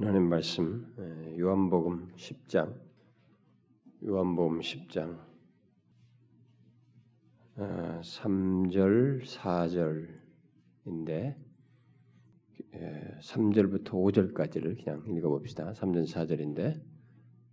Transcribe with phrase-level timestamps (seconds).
[0.00, 2.74] 하나님 말씀 예, 요한복음 10장
[4.02, 5.18] 요한복음 10장
[7.58, 9.66] 3절 아,
[10.86, 11.36] 4절인데
[13.20, 15.74] 3절부터 5절까지를 그냥 읽어봅시다.
[15.74, 16.80] 3절 4절인데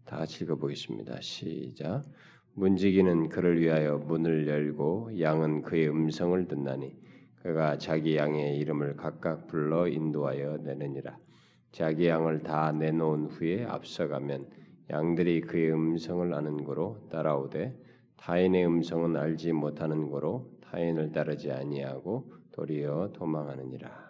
[0.05, 1.19] 다 같이 읽어보겠습니다.
[1.19, 2.05] 시작
[2.53, 6.95] 문지기는 그를 위하여 문을 열고 양은 그의 음성을 듣나니
[7.41, 11.26] 그가 자기 양의 이름을 각각 불러 인도하여 내느니라.
[11.71, 14.47] 자기 양을 다 내놓은 후에 앞서가면
[14.89, 17.77] 양들이 그의 음성을 아는 고로 따라오되
[18.17, 24.07] 타인의 음성은 알지 못하는 고로 타인을 따르지 아니하고 도리어 도망하느니라.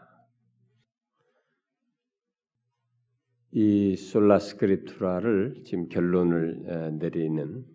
[3.51, 7.65] 이 솔라스크립투라를 지금 결론을 내리는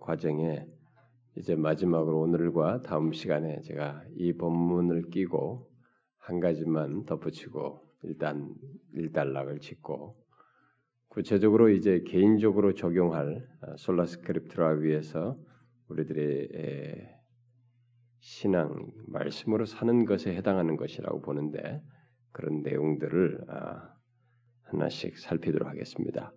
[0.00, 0.66] 과정에
[1.36, 5.70] 이제 마지막으로 오늘과 다음 시간에 제가 이 본문을 끼고
[6.16, 8.54] 한 가지만 덧붙이고 일단
[8.94, 10.16] 일단락을 짓고
[11.08, 15.38] 구체적으로 이제 개인적으로 적용할 아, Sola Scriptura 위해서
[15.88, 17.08] 우리들의
[18.20, 21.82] 신앙 말씀으로 사는 것에 해당하는 것이라고 보는데
[22.32, 23.94] 그런 내용들을 아,
[24.64, 26.32] 하나씩 살피도록 하겠습니다.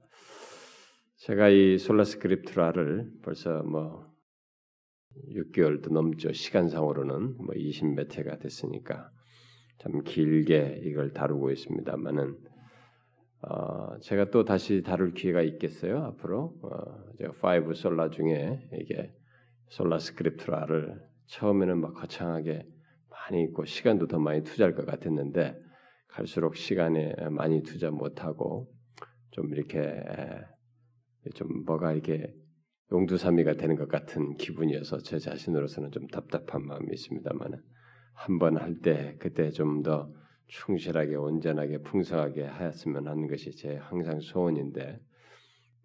[1.18, 4.10] 제가 이 Sola Scriptura를 벌써 뭐
[5.30, 6.32] 6개월도 넘죠.
[6.32, 9.10] 시간상으로는 뭐 20몇 회가 됐으니까
[9.82, 12.38] 참 길게 이걸 다루고 있습니다만은
[13.42, 16.54] 어, 제가 또 다시 다룰 기회가 있겠어요 앞으로?
[16.62, 19.12] 어, 제가 five sola 중에 이게
[19.70, 22.68] Sola Scriptura를 처음에는 막 거창하게
[23.10, 25.60] 많이 있고 시간도 더 많이 투자할 것 같았는데
[26.10, 28.72] 갈수록 시간에 많이 투자 못하고
[29.32, 30.04] 좀 이렇게
[31.34, 32.36] 좀 뭐가 이렇게
[32.92, 37.64] 용두사미가 되는 것 같은 기분이어서 제 자신으로서는 좀 답답한 마음이 있습니다만은
[38.28, 40.12] 한 번 할 때 그때 좀 더
[40.48, 45.00] 충실하게 온전하게 풍성하게 하였으면 하는 것이 제 항상 소원인데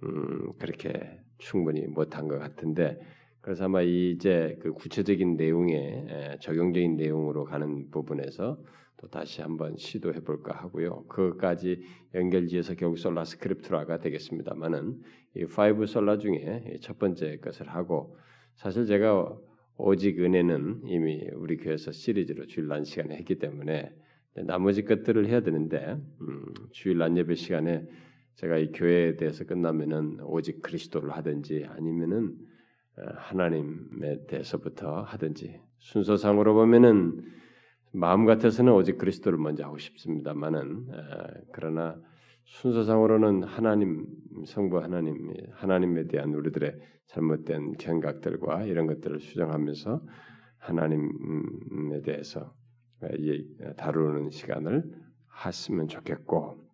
[0.03, 2.99] 음, 그렇게 충분히 못한 것 같은데
[3.41, 8.59] 그래서 아마 이제 그 구체적인 내용에 적용적인 내용으로 가는 부분에서
[8.99, 11.05] 또 다시 한번 시도해 볼까 하고요.
[11.07, 11.81] 그까지
[12.15, 15.01] 연결지어서 결국 Sola Scriptura가 되겠습니다만은
[15.37, 18.17] 이 five sola 중에 첫 번째 것을 하고
[18.57, 19.37] 사실 제가
[19.79, 23.93] 오직 은혜는 이미 우리 교회에서 시리즈로 주일 낮 시간에 했기 때문에
[24.45, 27.87] 나머지 것들을 해야 되는데 음, 주일 낮 예배 시간에
[28.35, 32.35] 제가 이 교회에 대해서 끝나면은 오직 그리스도를 하든지 아니면은
[32.99, 37.23] 어, 하나님에 대해서부터 하든지 순서상으로 보면은
[37.93, 42.01] 마음 같아서는 오직 그리스도를 먼저 하고 싶습니다만은 어, 그러나
[42.47, 44.07] 순서상으로는 하나님
[44.47, 50.03] 성부 하나님 하나님에 대한 우리들의 잘못된 견각들과 이런 것들을 수정하면서
[50.59, 52.55] 하나님에 대해서
[53.77, 54.85] 다루는 시간을
[55.45, 56.65] 했으면 좋겠고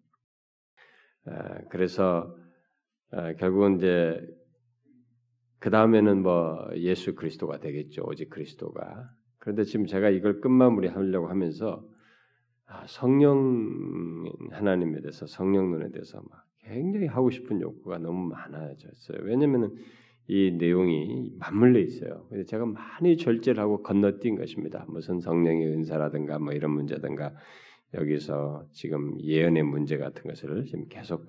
[1.71, 2.37] 그래서
[3.39, 4.21] 결국은 이제
[5.59, 9.11] 그 다음에는 뭐 예수 그리스도가 되겠죠 오직 그리스도가.
[9.39, 11.92] 그런데 지금 제가 이걸 끝마무리 하려고 하면서 아,
[12.87, 19.19] 성령 하나님에 대해서 성령론에 대해서 막 굉장히 하고 싶은 욕구가 너무 많아졌어요.
[19.23, 19.75] 왜냐면은
[20.29, 22.27] 이 내용이 맞물려 있어요.
[22.29, 24.87] 그래서 제가 많이 절제를 하고 건너뛴 것입니다.
[24.89, 27.35] 무슨 성령의 은사라든가 뭐 이런 문제든가
[27.95, 31.27] 여기서 지금 예언의 문제 같은 것을 지금 계속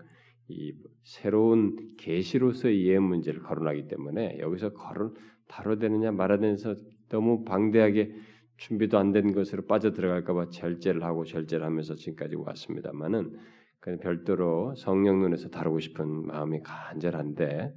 [0.47, 5.13] 이 새로운 계시로서의 예언 문제를 거론하기 때문에 여기서 거론
[5.47, 6.75] 다뤄되느냐 말아되면서
[7.09, 8.13] 너무 방대하게
[8.57, 13.37] 준비도 안 된 것으로 빠져 들어갈까봐 절제를 하고 절제를 하면서 지금까지 왔습니다만은
[13.79, 17.73] 그 별도로 성령 눈에서 다루고 싶은 마음이 간절한데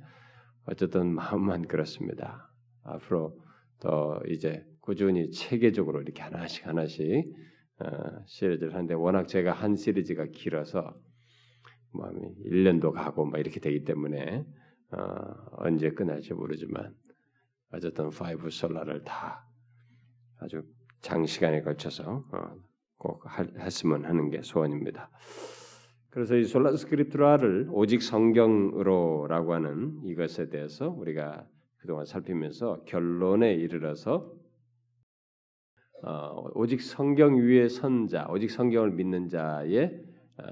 [0.67, 2.51] 어쨌든 마음만 그렇습니다.
[2.85, 3.37] 앞으로
[3.81, 7.33] 더 이제 꾸준히 체계적으로 이렇게 하나씩 하나씩
[7.79, 7.87] 어,
[8.27, 10.97] 시리즈를 하는데 워낙 제가 한 시리즈가 길어서
[11.93, 14.47] 마음이 1년도 가고 막 이렇게 되기 때문에
[14.93, 16.95] 어, 언제 끝날지 모르지만
[17.73, 19.46] 어쨌든 five sola를 다
[20.39, 20.63] 아주
[21.01, 22.55] 장시간에 걸쳐서 어,
[22.99, 23.25] 꼭
[23.59, 25.11] 했으면 하는 게 소원입니다.
[26.11, 31.47] 그래서 이 Sola Scriptura를 오직 성경으로라고 하는 이것에 대해서 우리가
[31.77, 34.33] 그동안 살피면서 결론에 이르러서
[36.03, 40.03] 어, 오직 성경 위에 선 자, 오직 성경을 믿는 자의
[40.39, 40.45] 어,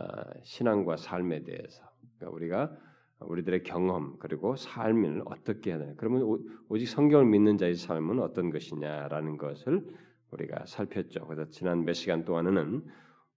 [0.42, 1.82] 신앙과 삶에 대해서
[2.18, 2.76] 그러니까 우리가
[3.20, 5.94] 우리들의 경험 그리고 삶을 어떻게 되나?
[5.96, 6.22] 그러면
[6.68, 9.86] 오, 직 성경을 믿는 자의 삶은 어떤 것이냐라는 것을
[10.30, 11.26] 우리가 살폈죠.
[11.26, 12.84] 그래서 지난 몇 시간 동안은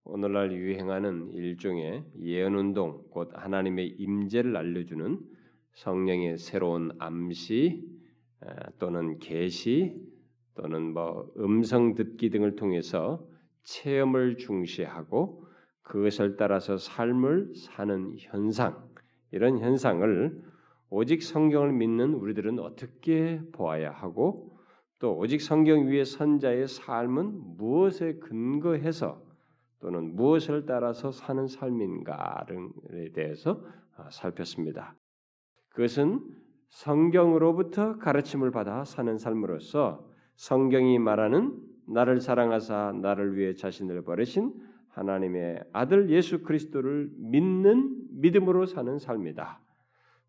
[0.03, 5.19] 오늘날 유행하는 일종의 예언 운동, 곧 하나님의 임재를 알려주는
[5.73, 7.83] 성령의 새로운 암시
[8.79, 9.95] 또는 계시
[10.55, 13.27] 또는 뭐 음성 듣기 등을 통해서
[13.63, 15.45] 체험을 중시하고
[15.83, 18.87] 그것을 따라서 삶을 사는 현상
[19.31, 20.41] 이런 현상을
[20.89, 24.57] 오직 성경을 믿는 우리들은 어떻게 보아야 하고
[24.99, 29.21] 또 오직 성경 위에 선자의 삶은 무엇에 근거해서
[29.79, 33.63] 또는 무엇을 따라서 사는 삶인가에 대해서
[33.95, 34.95] 아, 살폈습니다.
[35.69, 36.19] 그것은
[36.69, 41.55] 성경으로부터 가르침을 받아 사는 삶으로서 성경이 말하는
[41.87, 44.53] 나를 사랑하사 나를 위해 자신을 버리신
[44.89, 49.59] 하나님의 아들 예수 그리스도를 믿는 믿음으로 사는 삶이다.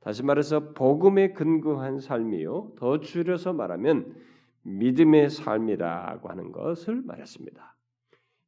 [0.01, 2.73] 다시 말해서 복음에 근거한 삶이요.
[2.77, 4.15] 더 줄여서 말하면
[4.63, 7.77] 믿음의 삶이라고 하는 것을 말했습니다.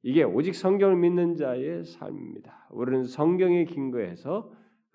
[0.03, 2.69] 이게 오직 성경을 믿는 자의 삶입니다.
[2.71, 4.50] 우리는 성경에 근거해서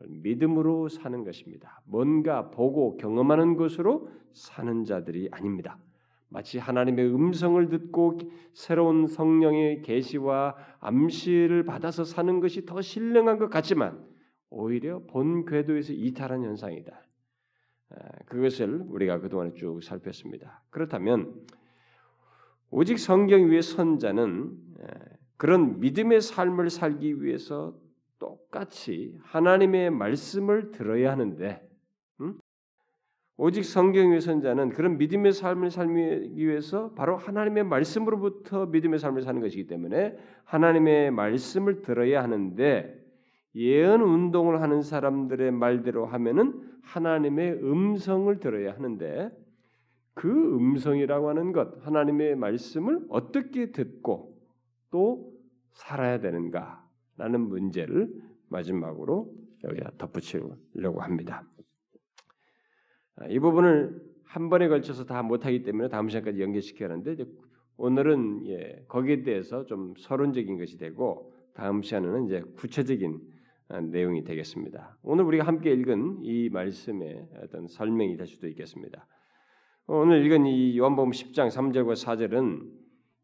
[0.07, 1.81] 믿음으로 사는 것입니다.
[1.85, 5.77] 뭔가 보고 경험하는 것으로 사는 자들이 아닙니다.
[6.29, 8.19] 마치 하나님의 음성을 듣고
[8.53, 14.03] 새로운 성령의 계시와 암시를 받아서 사는 것이 더 신령한 것 같지만
[14.55, 17.01] 오히려 본 궤도에서 이탈한 현상이다.
[17.89, 20.63] 아, 그것을 우리가 그동안에 쭉 살폈습니다.
[20.69, 21.45] 그렇다면
[22.71, 24.57] 오직 성경 위의 선자는
[25.37, 27.77] 그런 믿음의 삶을 살기 위해서
[28.17, 31.61] 똑같이 하나님의 말씀을 들어야 하는데
[32.21, 32.39] 음?
[33.37, 39.41] 오직 성경 위의 선자는 그런 믿음의 삶을 살기 위해서 바로 하나님의 말씀으로부터 믿음의 삶을 사는
[39.41, 43.04] 것이기 때문에 하나님의 말씀을 들어야 하는데
[43.55, 49.31] 예언 운동을 하는 사람들의 말대로 하면은 하나님의 음성을 들어야 하는데
[50.13, 54.37] 그 음성이라고 하는 것 하나님의 말씀을 어떻게 듣고
[54.91, 55.33] 또
[55.71, 58.13] 살아야 되는가라는 문제를
[58.49, 61.43] 마지막으로 여기다 덧붙이려고 합니다.
[63.17, 67.25] 아, 이 부분을 한 번에 걸쳐서 다 못하기 때문에 다음 시간까지 연결시켜야 하는데
[67.77, 73.34] 오늘은 예, 거기에 대해서 좀 서론적인 것이 되고 다음 시간에는 이제 구체적인 아,
[73.69, 74.97] 내용이 되겠습니다.
[75.01, 79.07] 오늘 우리가 함께 읽은 이 말씀의 어떤 설명이 될 수도 있겠습니다.
[79.87, 82.71] 오늘 읽은 이 요한복음 10장 3절과 4절은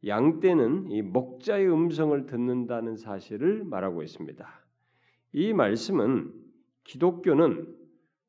[0.07, 4.47] 양 떼는 이 목자의 음성을 듣는다는 사실을 말하고 있습니다.
[5.33, 6.33] 이 말씀은
[6.83, 7.75] 기독교는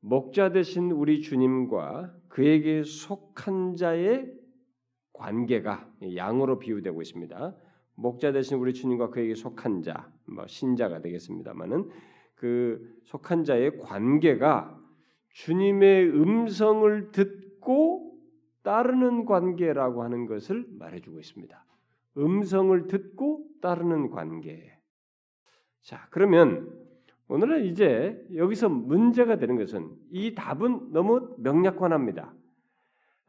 [0.01, 4.33] 목자 되신 우리 주님과 그에게 속한 자의
[5.13, 7.57] 관계가 양으로 비유되고 있습니다.
[7.95, 11.91] 목자 되신 우리 주님과 그에게 속한 자, 뭐 신자가 되겠습니다만은
[12.35, 14.79] 그 속한 자의 관계가
[15.31, 18.13] 주님의 음성을 듣고
[18.63, 21.65] 따르는 관계라고 하는 것을 말해주고 있습니다.
[22.19, 24.77] 음성을 듣고 따르는 관계.
[25.83, 26.71] 자, 그러면
[27.29, 32.35] 오늘은 이제 여기서 문제가 되는 것은 이 답은 너무 명약관합니다.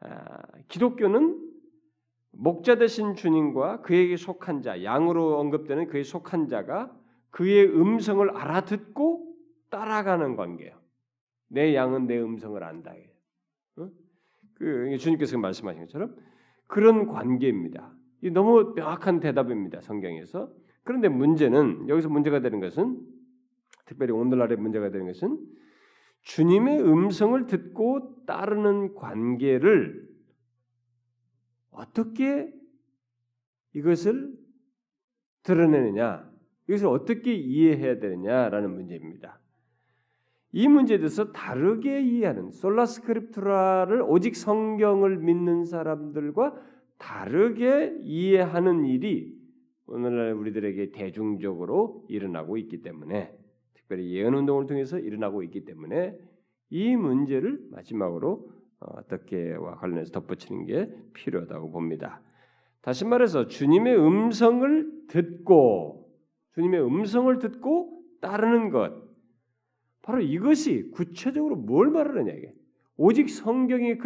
[0.00, 1.43] 아, 기독교는
[2.36, 6.94] 목자 되신 주님과 그에게 속한 자, 양으로 언급되는 그의 속한 자가
[7.30, 9.34] 그의 음성을 알아듣고
[9.70, 10.72] 따라가는 관계예요.
[11.48, 12.92] 내 양은 내 음성을 안다.
[13.76, 13.88] 어?
[14.54, 16.14] 그 주님께서 말씀하신 것처럼
[16.66, 17.92] 그런 관계입니다.
[18.22, 19.80] 이 너무 명확한 대답입니다.
[19.80, 20.50] 성경에서.
[20.82, 23.00] 그런데 문제는 여기서 문제가 되는 것은
[23.86, 25.38] 특별히 오늘날의 문제가 되는 것은
[26.22, 30.08] 주님의 음성을 듣고 따르는 관계를
[31.74, 32.52] 어떻게
[33.74, 34.32] 이것을
[35.42, 36.30] 드러내느냐,
[36.68, 39.40] 이것을 어떻게 이해해야 되느냐라는 문제입니다.
[40.52, 46.54] 이 문제에 대해서 다르게 이해하는 솔라스크립트라를 오직 성경을 믿는 사람들과
[46.96, 49.36] 다르게 이해하는 일이
[49.86, 53.36] 오늘날 우리들에게 대중적으로 일어나고 있기 때문에
[53.74, 56.16] 특별히 예언 운동을 통해서 일어나고 있기 때문에
[56.70, 58.48] 이 문제를 마지막으로
[58.84, 62.20] 어, 어떻게와 관련해서 덧붙이는 게 필요하다고 봅니다.
[62.80, 66.10] 다시 말해서 주님의 음성을 듣고
[66.54, 68.92] 주님의 음성을 듣고 따르는 것
[70.02, 72.54] 바로 이것이 구체적으로 뭘 말하느냐 이게
[72.96, 73.96] 오직 성경이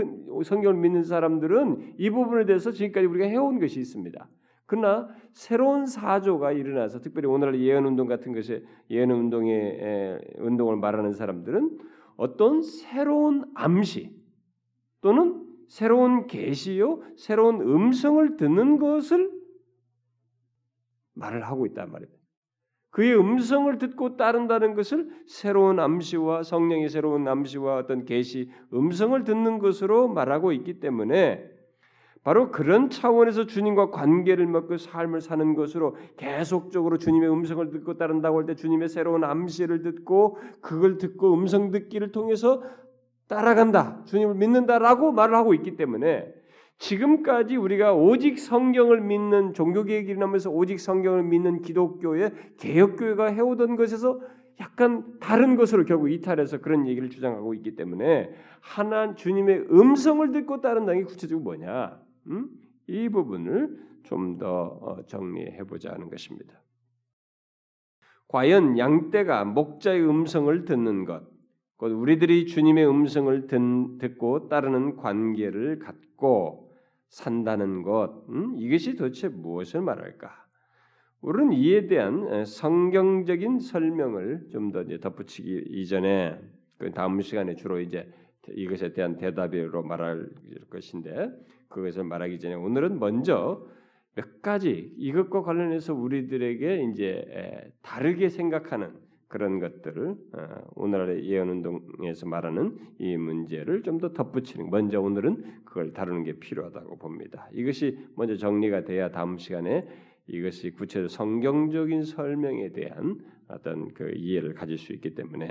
[0.44, 4.28] 성경을 믿는 사람들은 이 부분에 대해서 지금까지 우리가 해온 것이 있습니다.
[4.64, 11.78] 그러나 새로운 사조가 일어나서 특별히 오늘날 예언 운동 같은 것에 예언 운동의 운동을 말하는 사람들은
[12.16, 14.17] 어떤 새로운 암시
[15.00, 19.30] 또는 새로운 계시요 새로운 음성을 듣는 것을
[21.14, 22.18] 말을 하고 있단 말입니다.
[22.90, 30.08] 그의 음성을 듣고 따른다는 것을 새로운 암시와 성령의 새로운 암시와 어떤 계시 음성을 듣는 것으로
[30.08, 31.58] 말하고 있기 때문에
[32.24, 38.46] 바로 그런 차원에서 주님과 관계를 맺고 삶을 사는 것으로 계속적으로 주님의 음성을 듣고 따른다고 할
[38.46, 42.62] 때 주님의 새로운 암시를 듣고 그걸 듣고 음성 듣기를 통해서
[43.28, 44.02] 따라간다.
[44.06, 46.32] 주님을 믿는다라고 말을 하고 있기 때문에
[46.78, 54.20] 지금까지 우리가 오직 성경을 믿는 종교개혁이 일어나면서 오직 성경을 믿는 기독교의 개혁교회가 해오던 것에서
[54.60, 58.30] 약간 다른 것으로 결국 이탈해서 그런 얘기를 주장하고 있기 때문에
[58.60, 62.00] 하나 주님의 음성을 듣고 따른다는 게 구체적으로 뭐냐?
[62.28, 62.48] 음?
[62.86, 66.60] 이 부분을 좀더 어, 정리해 보자 하는 것입니다.
[68.28, 71.22] 과연 양떼가 목자의 음성을 듣는 것,
[71.78, 76.72] 곧 우리들이 주님의 음성을 듣고 따르는 관계를 갖고
[77.08, 78.54] 산다는 것, 음?
[78.56, 80.28] 이것이 도대체 무엇을 말할까?
[81.20, 86.38] 우리는 이에 대한 성경적인 설명을 좀 더 덧붙이기 이전에
[86.78, 88.12] 그 다음 시간에 주로 이제
[88.48, 90.28] 이것에 대한 대답으로 말할
[90.70, 91.30] 것인데
[91.68, 93.64] 그것을 말하기 전에 오늘은 먼저
[94.14, 103.16] 몇 가지 이것과 관련해서 우리들에게 이제 다르게 생각하는 그런 것들을 어, 오늘날의 예언운동에서 말하는 이
[103.16, 107.48] 문제를 좀 더 덧붙이는 먼저 오늘은 그걸 다루는 게 필요하다고 봅니다.
[107.52, 109.86] 이것이 먼저 정리가 돼야 다음 시간에
[110.28, 113.18] 이것이 구체적 성경적인 설명에 대한
[113.48, 115.50] 어떤 그 이해를 가질 수 있기 때문에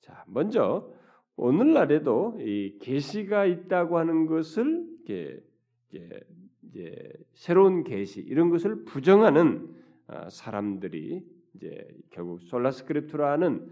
[0.00, 0.90] 자 먼저
[1.36, 5.40] 오늘날에도 이 계시가 있다고 하는 것을 이렇게
[5.88, 6.20] 이제,
[6.62, 9.68] 이제 새로운 계시 이런 것을 부정하는
[10.06, 11.22] 아, 사람들이
[11.54, 13.70] 이제 결국 솔라스크립트라는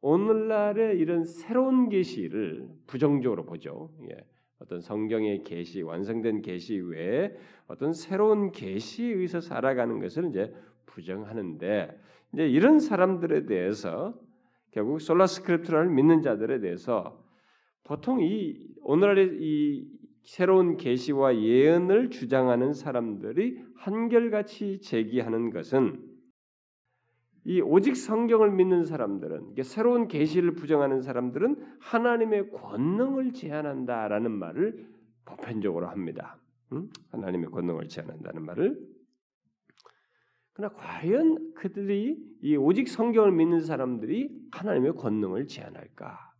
[0.00, 3.90] 오늘날의 이런 새로운 계시를 부정적으로 보죠.
[4.10, 4.24] 예.
[4.58, 7.34] 어떤 성경의 계시 완성된 계시 외에
[7.66, 10.54] 어떤 새로운 계시에 의해서 살아가는 것을 이제
[10.86, 12.00] 부정하는데
[12.32, 14.14] 이제 이런 사람들에 대해서
[14.70, 17.22] 결국 솔라스크립트를 믿는 자들에 대해서
[17.82, 19.88] 보통 이 오늘날의 이
[20.22, 26.13] 새로운 계시와 예언을 주장하는 사람들이 한결같이 제기하는 것은
[27.44, 34.88] 이 오직 성경을 믿는 사람들은 새로운 계시를 부정하는 사람들은 하나님의 권능을 제한한다라는 말을
[35.26, 36.38] 보편적으로 합니다.
[36.72, 36.88] 응?
[37.10, 38.78] 하나님의 권능을 제한한다는 말을.
[40.54, 46.32] 그러나 과연 그들이 이 오직 성경을 믿는 사람들이 하나님의 권능을 제한할까?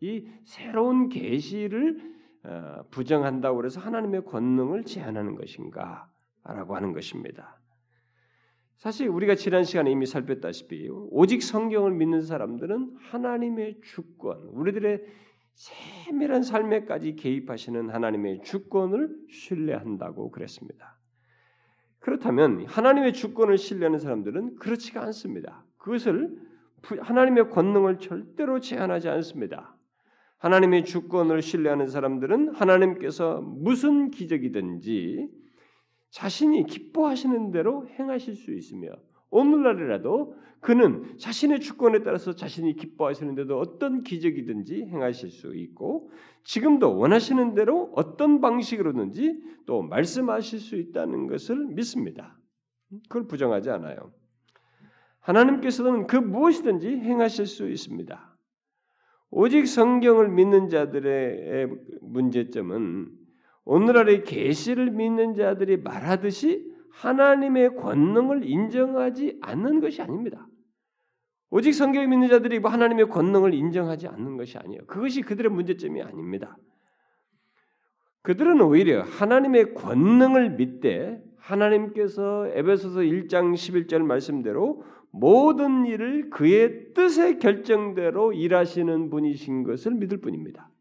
[0.00, 2.12] 이 새로운 계시를
[2.44, 7.61] 어, 부정한다고 해서 하나님의 권능을 제한하는 것인가라고 하는 것입니다.
[8.82, 15.04] 사실 우리가 지난 시간에 이미 살폈다시피 오직 성경을 믿는 사람들은 하나님의 주권, 우리들의
[15.54, 20.98] 세밀한 삶에까지 개입하시는 하나님의 주권을 신뢰한다고 그랬습니다.
[22.00, 25.64] 그렇다면 하나님의 주권을 신뢰하는 사람들은 그렇지가 않습니다.
[25.78, 26.36] 그것을
[26.82, 29.76] 하나님의 권능을 절대로 제한하지 않습니다.
[30.38, 35.41] 하나님의 주권을 신뢰하는 사람들은 하나님께서 무슨 기적이든지
[36.12, 38.90] 자신이 기뻐하시는 대로 행하실 수 있으며
[39.30, 46.10] 오늘날이라도 그는 자신의 주권에 따라서 자신이 기뻐하시는데도 어떤 기적이든지 행하실 수 있고
[46.44, 52.38] 지금도 원하시는 대로 어떤 방식으로든지 또 말씀하실 수 있다는 것을 믿습니다.
[53.08, 54.12] 그걸 부정하지 않아요.
[55.20, 58.36] 하나님께서는 그 무엇이든지 행하실 수 있습니다.
[59.30, 61.68] 오직 성경을 믿는 자들의
[62.02, 63.21] 문제점은
[63.64, 70.46] 오늘날의 계시를 믿는 자들이 말하듯이 하나님의 권능을 인정하지 않는 것이 아닙니다.
[71.50, 74.86] 오직 성경을 믿는 자들이 뭐 하나님의 권능을 인정하지 않는 것이 아니에요.
[74.86, 76.56] 그것이 그들의 문제점이 아닙니다.
[78.22, 88.32] 그들은 오히려 하나님의 권능을 믿되 하나님께서 에베소서 1장 11절 말씀대로 모든 일을 그의 뜻의 결정대로
[88.32, 90.71] 일하시는 분이신 것을 믿을 뿐입니다.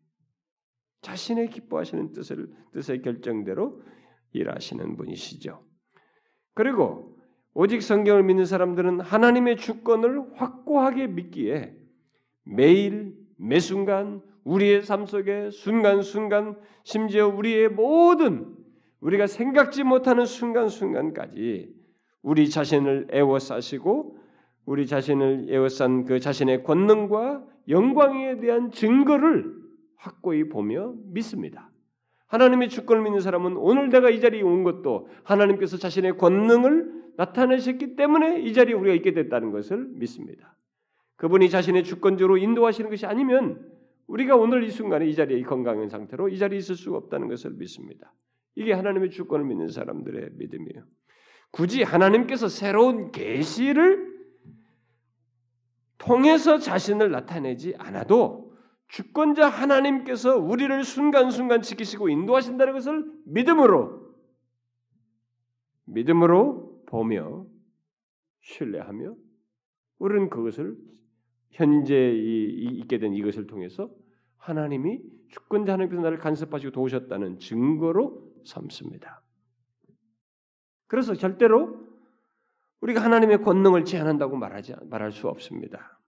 [1.01, 3.81] 자신의 기뻐하시는 뜻을 뜻의 결정대로
[4.34, 5.63] 일하시는 분이시죠.
[6.53, 7.17] 그리고
[7.53, 11.75] 오직 성경을 믿는 사람들은 하나님의 주권을 확고하게 믿기에
[12.43, 18.55] 매일 매 순간 우리의 삶 속에 순간순간 심지어 우리의 모든
[19.01, 21.74] 우리가 생각지 못하는 순간순간까지
[22.22, 24.17] 우리 자신을 애워싸시고
[24.65, 29.61] 우리 자신을 애워싼 그 자신의 권능과 영광에 대한 증거를
[30.01, 31.72] 확고히 보며 믿습니다.
[32.27, 38.41] 하나님의 주권을 믿는 사람은 오늘 내가 이 자리에 온 것도 하나님께서 자신의 권능을 나타내셨기 때문에
[38.41, 40.58] 이 자리에 우리가 있게 됐다는 것을 믿습니다.
[41.17, 43.70] 그분이 자신의 주권적으로 인도하시는 것이 아니면
[44.08, 48.13] 우리가 오늘 이 순간에 이 자리에 건강한 상태로 이 자리에 있을 수가 없다는 것을 믿습니다.
[48.55, 50.84] 이게 하나님의 주권을 믿는 사람들의 믿음이에요.
[51.51, 54.10] 굳이 하나님께서 새로운 계시를
[55.98, 58.50] 통해서 자신을 나타내지 않아도
[58.91, 64.13] 주권자 하나님께서 우리를 순간순간 지키시고 인도하신다는 것을 믿음으로
[65.86, 67.45] 믿음으로 보며
[68.41, 69.15] 신뢰하며
[69.98, 70.77] 우리는 그것을
[71.51, 73.89] 현재 있게 된 이것을 통해서
[74.38, 79.21] 하나님이 주권자 하나님께서 나를 간섭하시고 도우셨다는 증거로 삼습니다.
[80.88, 81.88] 그래서 절대로
[82.81, 86.00] 우리가 하나님의 권능을 제한한다고 말하지 말할 수 없습니다.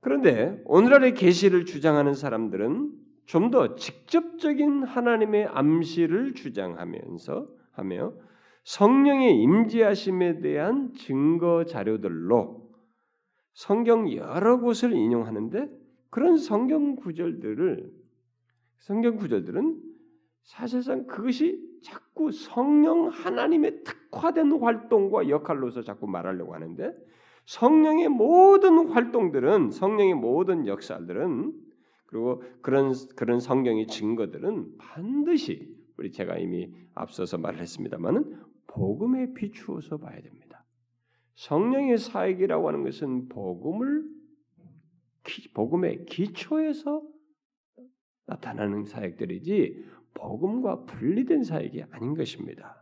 [0.00, 2.92] 그런데 오늘날의 계시를 주장하는 사람들은
[3.26, 8.12] 좀 더 직접적인 하나님의 암시를 주장하면서 하며
[8.64, 12.68] 성령의 임재하심에 대한 증거 자료들로
[13.52, 15.70] 성경 여러 곳을 인용하는데
[16.10, 17.92] 그런 성경 구절들을
[18.78, 19.80] 성경 구절들은
[20.42, 26.92] 사실상 그것이 자꾸 성령 하나님의 특화된 활동과 역할로서 자꾸 말하려고 하는데
[27.50, 31.52] 성령의 모든 활동들은 성령의 모든 역사들은
[32.06, 40.64] 그리고 그런 그런 성경의 증거들은 반드시 우리 제가 이미 앞서서 말했습니다만은 복음에 비추어서 봐야 됩니다.
[41.34, 44.04] 성령의 사역이라고 하는 것은 복음을
[45.52, 47.02] 복음의 기초에서
[48.26, 52.79] 나타나는 사역들이지 복음과 분리된 사역이 아닌 것입니다.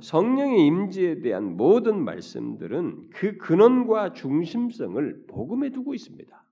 [0.00, 6.44] 성령의 임재에 대한 모든 말씀들은 그 근원과 중심성을 복음에 두고 있습니다.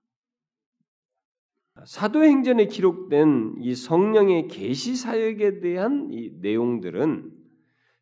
[1.83, 7.31] 사도행전에 기록된 이 성령의 계시 사역에 대한 이 내용들은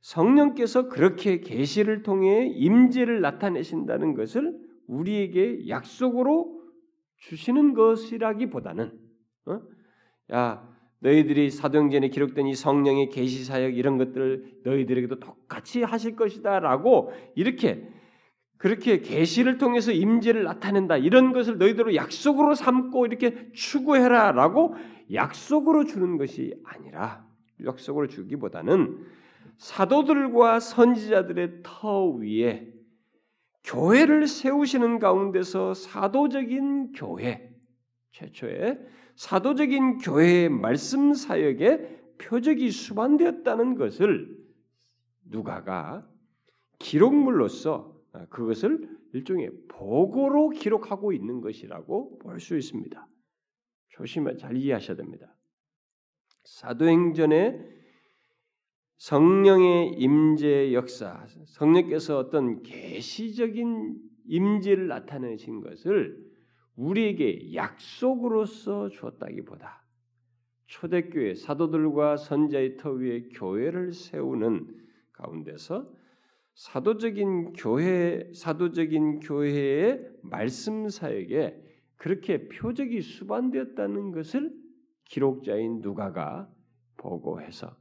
[0.02, 6.62] 성령께서 그렇게 계시를 통해 임재를 나타내신다는 것을 우리에게 약속으로
[7.18, 9.00] 주시는 것이라기보다는
[9.46, 9.62] 어?
[10.34, 10.73] 야
[11.04, 17.88] 너희들이 사도행전에 기록된 이 성령의 계시 사역 이런 것들을 너희들에게도 똑같이 하실 것이다라고 이렇게
[18.58, 20.96] 그렇게 계시를 통해서 임재를 나타낸다.
[20.96, 24.76] 이런 것을 너희들로 약속으로 삼고 이렇게 추구해라라고
[25.12, 27.28] 약속으로 주는 것이 아니라
[27.66, 29.06] 약속으로 주기보다는
[29.58, 32.72] 사도들과 선지자들의 터 위에
[33.66, 37.50] 교회를 세우시는 가운데서 사도적인 교회
[38.14, 38.80] 최초의
[39.16, 44.38] 사도적인 교회의 말씀 사역에 표적이 수반되었다는 것을
[45.26, 46.08] 누가가
[46.80, 47.94] 기록물로서
[48.30, 53.08] 그것을 일종의 보고로 기록하고 있는 것이라고 볼 수 있습니다.
[53.90, 55.36] 조심해 잘 이해하셔야 됩니다.
[56.44, 57.84] 사도행전의
[58.98, 66.33] 성령의 임재 역사, 성령께서 어떤 계시적인 임재를 나타내신 것을
[66.76, 69.84] 우리에게 약속으로서 주었다기보다
[70.66, 74.68] 초대교회 사도들과 선자의 터 위에 교회를 세우는
[75.12, 75.88] 가운데서
[76.56, 81.62] 사도적인 교회 사도적인 교회의 말씀 사역에
[81.96, 84.54] 그렇게 표적이 수반되었다는 것을
[85.06, 86.50] 기록자인 누가가
[86.98, 87.76] 보고해서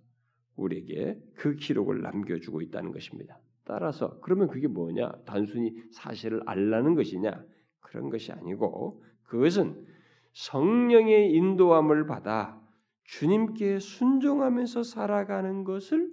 [0.56, 3.38] 우리에게 그 기록을 남겨주고 있다는 것입니다.
[3.64, 5.10] 따라서 그러면 그게 뭐냐?
[5.24, 7.44] 단순히 사실을 알라는 것이냐?
[7.92, 9.86] 그런 것이 아니고 그것은
[10.32, 12.58] 성령의 인도함을 받아
[13.04, 16.10] 주님께 순종하면서 살아가는 것을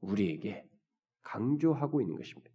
[0.00, 0.68] 우리에게
[1.22, 2.50] 강조하고 있는 것입니다.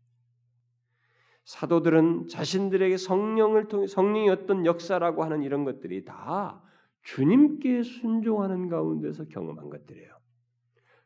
[1.46, 6.62] 사도들은 자신들에게 성령을 통해 성령이 어떤 역사라고 하는 이런 것들이 다
[7.02, 10.14] 주님께 순종하는 가운데서 경험한 것들이에요.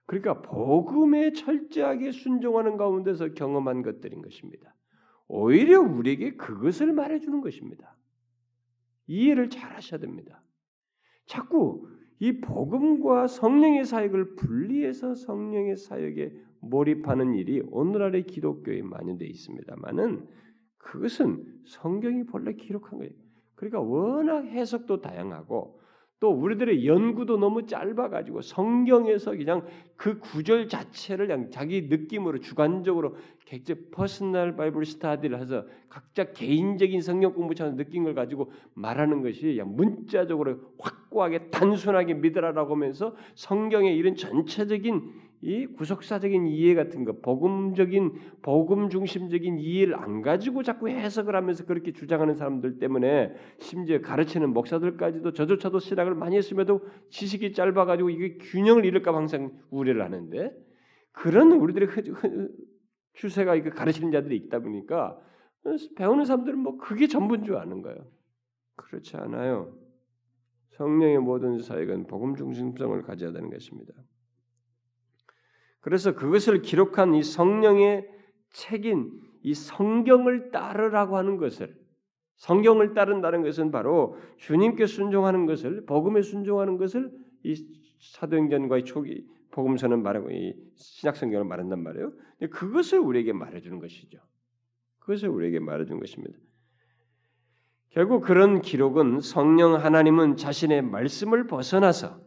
[0.05, 4.75] 그러니까 복음에 철저하게 순종하는 가운데서 경험한 것들인 것입니다.
[5.27, 7.95] 오히려 우리에게 그것을 말해주는 것입니다.
[9.07, 10.43] 이해를 잘 하셔야 됩니다.
[11.25, 11.87] 자꾸
[12.19, 20.27] 이 복음과 성령의 사역을 분리해서 성령의 사역에 몰입하는 일이 오늘날의 기독교에 만연되어 있습니다만은
[20.77, 23.11] 그것은 성경이 본래 기록한 거예요.
[23.55, 25.79] 그러니까 워낙 해석도 다양하고
[26.23, 29.65] 또 우리들의 연구도 너무 짧아가지고 성경에서 그냥
[29.97, 37.33] 그 구절 자체를 그냥 자기 느낌으로 주관적으로 각자 personal Bible study를 해서 각자 개인적인 성경
[37.33, 45.67] 공부처럼 느낀 걸 가지고 말하는 것이 문자적으로 확고하게 단순하게 믿으라라고 하면서 성경의 이런 전체적인 이
[45.67, 52.35] 구속사적인 이해 같은 거, 복음적인 복음 중심적인 이해를 안 가지고 자꾸 해석을 하면서 그렇게 주장하는
[52.35, 59.13] 사람들 때문에 심지어 가르치는 목사들까지도 저조차도 신학을 많이 했음에도 지식이 짧아 가지고 이게 균형을 잃을까
[59.13, 60.55] 항상 우려를 하는데
[61.11, 61.89] 그런 우리들의
[63.15, 65.19] 추세가 이거 가르치는 자들이 있다 보니까
[65.97, 67.97] 배우는 사람들은 뭐 그게 전부인 줄 아는 거예요.
[68.77, 69.77] 그렇지 않아요.
[70.77, 73.93] 성령의 모든 사역은 복음 중심성을 가져야 되는 것입니다.
[75.83, 78.07] 그래서 그것을 기록한 이 성령의
[78.51, 79.11] 책인
[79.43, 81.75] 이 성경을 따르라고 하는 것을
[82.37, 87.11] 성경을 따른다는 것은 바로 주님께 순종하는 것을 복음에 순종하는 것을
[87.43, 87.55] 이
[87.99, 92.13] 사도행전과의 초기 복음서는 말하고 이 신약성경을 말한단 말이에요.
[92.51, 94.19] 그것을 우리에게 말해주는 것이죠.
[94.99, 96.37] 그것을 우리에게 말해준 것입니다.
[97.89, 102.19] 결국 그런 기록은 성령 하나님은 자신의 말씀을 벗어나서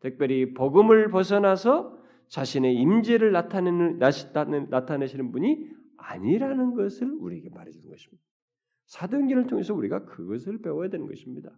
[0.00, 1.97] 특별히 복음을 벗어나서
[2.28, 3.98] 자신의 임재를 나타내는
[4.70, 8.22] 나타내시는 분이 아니라는 것을 우리에게 말해주는 것입니다.
[8.86, 11.50] 사도행전을 통해서 우리가 그것을 배워야 되는 것입니다.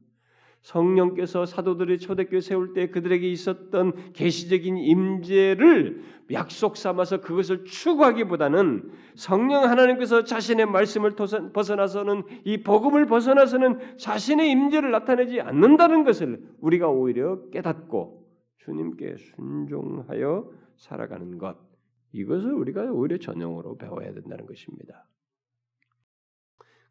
[0.63, 6.03] 성령께서 사도들의 초대교회 세울 때 그들에게 있었던 계시적인 임재를
[6.33, 11.13] 약속 삼아서 그것을 추구하기보다는 성령 하나님께서 자신의 말씀을
[11.53, 18.27] 벗어나서는 이 복음을 벗어나서는 자신의 임재를 나타내지 않는다는 것을 우리가 오히려 깨닫고
[18.59, 21.57] 주님께 순종하여 살아가는 것
[22.13, 25.07] 이것을 우리가 오히려 전형으로 배워야 된다는 것입니다.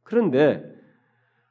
[0.04, 0.64] 그런데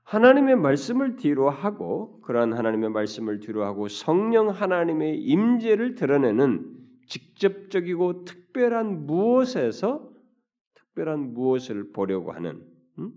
[0.05, 9.07] 하나님의 말씀을 뒤로 하고 그러한 하나님의 말씀을 뒤로 하고 성령 하나님의 임재를 드러내는 직접적이고 특별한
[9.07, 10.11] 무엇에서
[10.75, 12.67] 특별한 무엇을 보려고 하는
[12.99, 13.13] 음?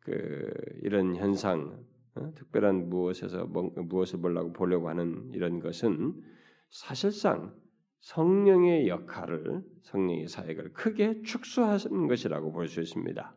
[0.00, 1.82] 그 이런 현상,
[2.16, 2.32] 어?
[2.34, 4.20] 특별한 무엇에서 뭐, 무엇을
[4.52, 6.22] 보려고 하는 이런 것은
[6.68, 7.54] 사실상
[8.00, 13.34] 성령의 역할을 성령의 사역을 크게 축소하는 것이라고 볼 수 있습니다.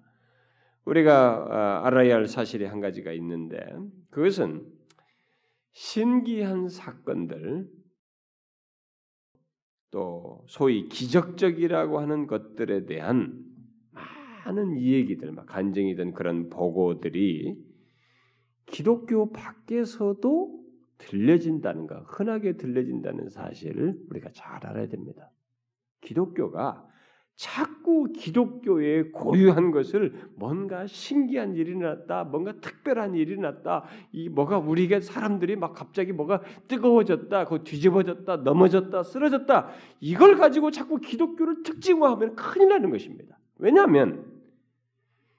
[0.86, 3.60] 우리가 아, 알아야 할 사실이 한 가지가 있는데
[4.10, 4.65] 그것은
[5.72, 7.69] 신기한 사건들
[9.91, 13.43] 또 소위 기적적이라고 하는 것들에 대한
[13.91, 17.56] 많은 이야기들, 막 간증이든 그런 보고들이
[18.65, 20.60] 기독교 밖에서도
[21.00, 25.32] 들려진다는 것, 흔하게 들려진다는 사실을 우리가 잘 알아야 됩니다.
[26.02, 26.86] 기독교가
[27.36, 35.00] 자꾸 기독교에 고유한 것을 뭔가 신기한 일이 났다, 뭔가 특별한 일이 났다, 이 뭐가 우리가
[35.00, 39.70] 사람들이 막 갑자기 뭐가 뜨거워졌다, 그 뒤집어졌다, 넘어졌다, 쓰러졌다,
[40.02, 43.40] 이걸 가지고 자꾸 기독교를 특징화하면 큰일 나는 것입니다.
[43.58, 44.26] 왜냐하면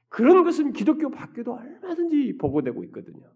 [0.08, 3.26] 그런 것은 기독교 밖에도 얼마든지 보고되고 있거든요.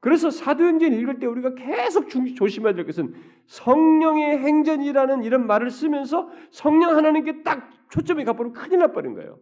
[0.00, 3.14] 그래서 사도행전 읽을 때 우리가 계속 조심해야 될 것은
[3.46, 9.38] 성령의 행전이라는 이런 말을 쓰면서 성령 하나님께 딱 초점이 가버리면 큰일 나버린 거예요.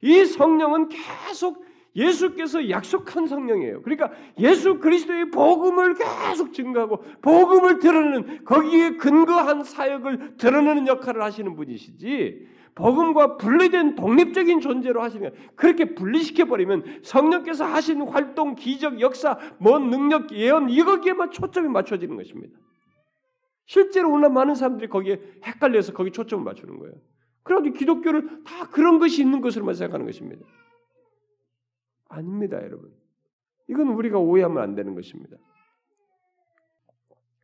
[0.00, 1.64] 이 성령은 계속
[1.96, 3.82] 예수께서 약속한 성령이에요.
[3.82, 12.46] 그러니까 예수 그리스도의 복음을 계속 증거하고 복음을 드러내는 거기에 근거한 사역을 드러내는 역할을 하시는 분이시지
[12.76, 15.32] 복음과 분리된 독립적인 존재로 거예요.
[15.56, 22.56] 그렇게 분리시켜 버리면 성령께서 하신 활동, 기적, 역사, 뭔 능력, 예언 이거기에만 초점이 맞춰지는 것입니다.
[23.64, 26.94] 실제로 오늘 많은 사람들이 거기에 헷갈려서 거기 초점을 맞추는 거예요.
[27.42, 30.44] 그래도 기독교를 다 그런 것이 있는 것으로만 생각하는 것입니다.
[32.08, 32.92] 아닙니다, 여러분.
[33.68, 35.38] 이건 우리가 오해하면 안 되는 것입니다.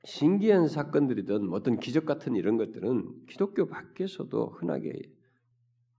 [0.05, 4.93] 신기한 사건들이든 어떤 기적 같은 이런 것들은 기독교 밖에서도 흔하게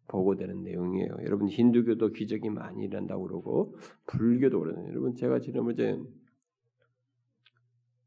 [0.07, 1.17] 보고되는 내용이에요.
[1.23, 3.75] 여러분 힌두교도 기적이 많이 일어난다고 그러고
[4.07, 4.87] 불교도 그러네요.
[4.89, 5.97] 여러분 제가 지난번에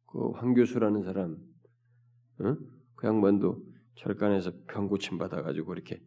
[0.06, 1.36] 그 황 교수라는 사람,
[2.40, 2.56] 어?
[2.94, 3.62] 그 양반도
[3.96, 6.00] 절간에서 병 고침 받아가지고 이렇게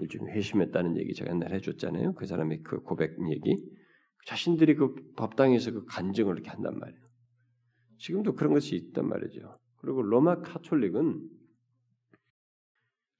[0.00, 2.14] 일종의 회심했다는 얘기 제가 옛날에 해줬잖아요.
[2.14, 3.54] 그 사람의 그 고백 얘기.
[4.26, 7.02] 자신들이 그 법당에서 그 간증을 이렇게 한단 말이에요.
[7.98, 9.58] 지금도 그런 것이 있단 말이죠.
[9.78, 11.28] 그리고 로마 카톨릭은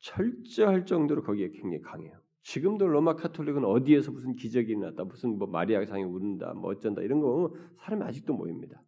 [0.03, 2.13] 철저할 정도로 거기에 굉장히 강해요.
[2.43, 7.21] 지금도 로마 카톨릭은 어디에서 무슨 기적이 났다, 무슨 뭐 마리아 상이 우는다, 뭐 어쩐다 이런
[7.21, 8.83] 거 사람이 아직도 모입니다.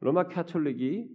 [0.00, 1.08] 로마 카톨릭이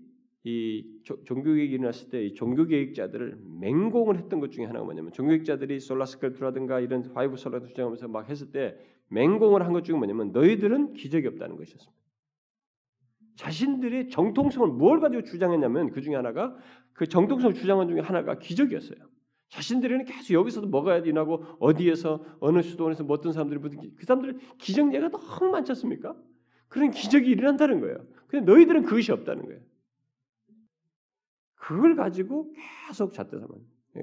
[0.44, 0.86] 이
[1.26, 7.02] 종교개혁이 일어났을 때 이 종교개혁자들을 맹공을 했던 것 중에 하나가 뭐냐면 종교개혁자들이 Sola Scriptura라든가 이런
[7.14, 8.78] five sola도 주장하면서 막 했을 때
[9.10, 11.97] 맹공을 한 것 중에 뭐냐면 너희들은 기적이 없다는 것이었습니다.
[13.38, 16.56] 자신들의 정통성을 뭘 가지고 주장했냐면 그 중에 하나가
[16.94, 18.98] 그 정통성을 주장한 중에 하나가 기적이었어요.
[19.50, 24.94] 자신들에는 계속 여기서도 뭐가 일어나고 어디에서 어느 수도원에서 뭐 어떤 사람들이 무슨 그 사람들 기적
[24.94, 26.16] 예가 너무 많지 않습니까?
[26.68, 28.06] 그런 기적이 일어난다는 거예요.
[28.28, 29.62] 근데 너희들은 그것이 없다는 거예요.
[31.56, 32.52] 그걸 가지고
[32.88, 33.50] 계속 잣대 삼아.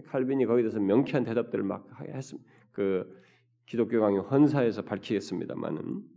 [0.06, 2.48] 칼빈이 거기에 대해서 명쾌한 대답들을 막 했습니다.
[2.70, 3.22] 그
[3.66, 6.13] 기독교 강요 헌사에서 밝히겠습니다만은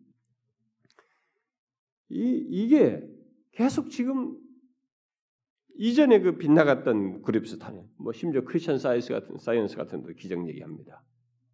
[2.09, 3.07] 이 이게
[3.51, 4.37] 계속 지금
[5.75, 7.85] 이전에 그 빗나갔던 그룹 스 타네.
[7.97, 11.03] 뭐 심지어 Christian Science 같은 Science 같은 데 기적 얘기합니다.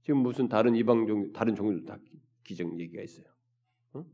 [0.01, 1.97] 지금 무슨 다른 이방 종 다른 종교도 다
[2.43, 3.25] 기적 얘기가 있어요.
[3.93, 4.05] 어?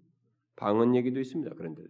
[0.55, 1.55] 방언 얘기도 있습니다.
[1.55, 1.83] 그런데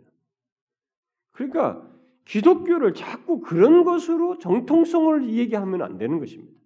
[1.31, 1.89] 그러니까
[2.25, 6.59] 기독교를 자꾸 그런 것으로 정통성을 얘기하면 안 되는 것입니다.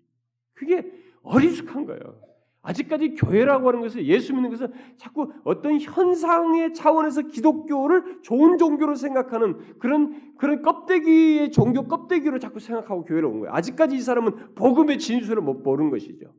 [0.54, 0.92] 그게
[1.22, 2.22] 어리숙한 거예요.
[2.64, 9.78] 아직까지 교회라고 하는 것은 예수 믿는 것은 자꾸 어떤 현상의 차원에서 기독교를 좋은 종교로 생각하는
[9.80, 13.54] 그런 그런 껍데기의 종교 껍데기로 자꾸 생각하고 교회로 온 거예요.
[13.54, 16.34] 아직까지 이 사람은 복음의 진수를 못 보는 것이죠.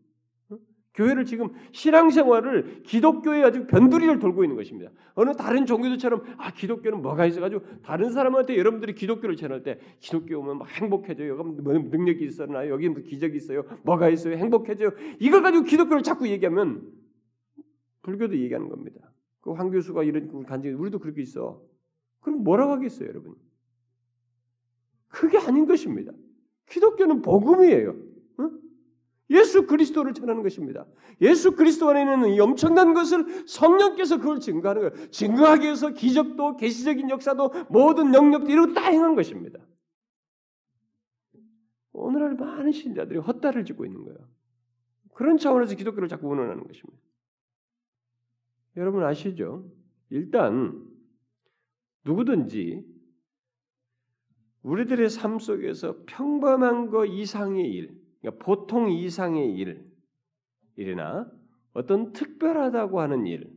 [0.95, 4.91] 교회를 지금 신앙생활을 기독교에 아주 변두리를 돌고 있는 것입니다.
[5.15, 10.59] 어느 다른 종교들처럼 아 기독교는 뭐가 있어가지고 다른 사람한테 여러분들이 기독교를 전할 때 기독교 오면
[10.59, 11.37] 막 행복해져요.
[11.37, 13.65] 여기 뭐 능력이 있었나 여기 뭐 기적이 있어요.
[13.83, 14.37] 뭐가 있어요.
[14.37, 14.91] 행복해져요.
[15.19, 16.89] 이거 가지고 기독교를 자꾸 얘기하면
[18.03, 19.11] 불교도 얘기하는 겁니다.
[19.41, 21.61] 그 황 교수가 이런 간증 우리도 그렇게 있어.
[22.21, 23.35] 그럼 뭐라고 하겠어요, 여러분?
[25.09, 26.13] 그게 아닌 것입니다.
[26.71, 27.95] 기독교는 복음이에요.
[29.31, 29.37] 응?
[29.37, 30.87] 예수 그리스도를 전하는 것입니다.
[31.21, 35.11] 예수 그리스도 안에 있는 이 엄청난 것을 성령께서 그걸 증거하는 거예요.
[35.11, 39.61] 증거하기 위해서 기적도 계시적인 역사도 모든 영역도 이런 다 행한 것입니다.
[41.93, 44.19] 오늘날 많은 신자들이 헛다리를 짚고 있는 거예요.
[45.15, 47.01] 그런 차원에서 기독교를 자꾸 운운하는 것입니다.
[48.77, 49.71] 여러분 아시죠?
[50.11, 50.85] 일단
[52.05, 52.85] 누구든지
[54.63, 59.87] 우리들의 삶 속에서 평범한 거 이상의 일, 그러니까 보통 이상의 일,
[60.77, 61.31] 일이나
[61.75, 63.53] 어떤 특별하다고 하는 일,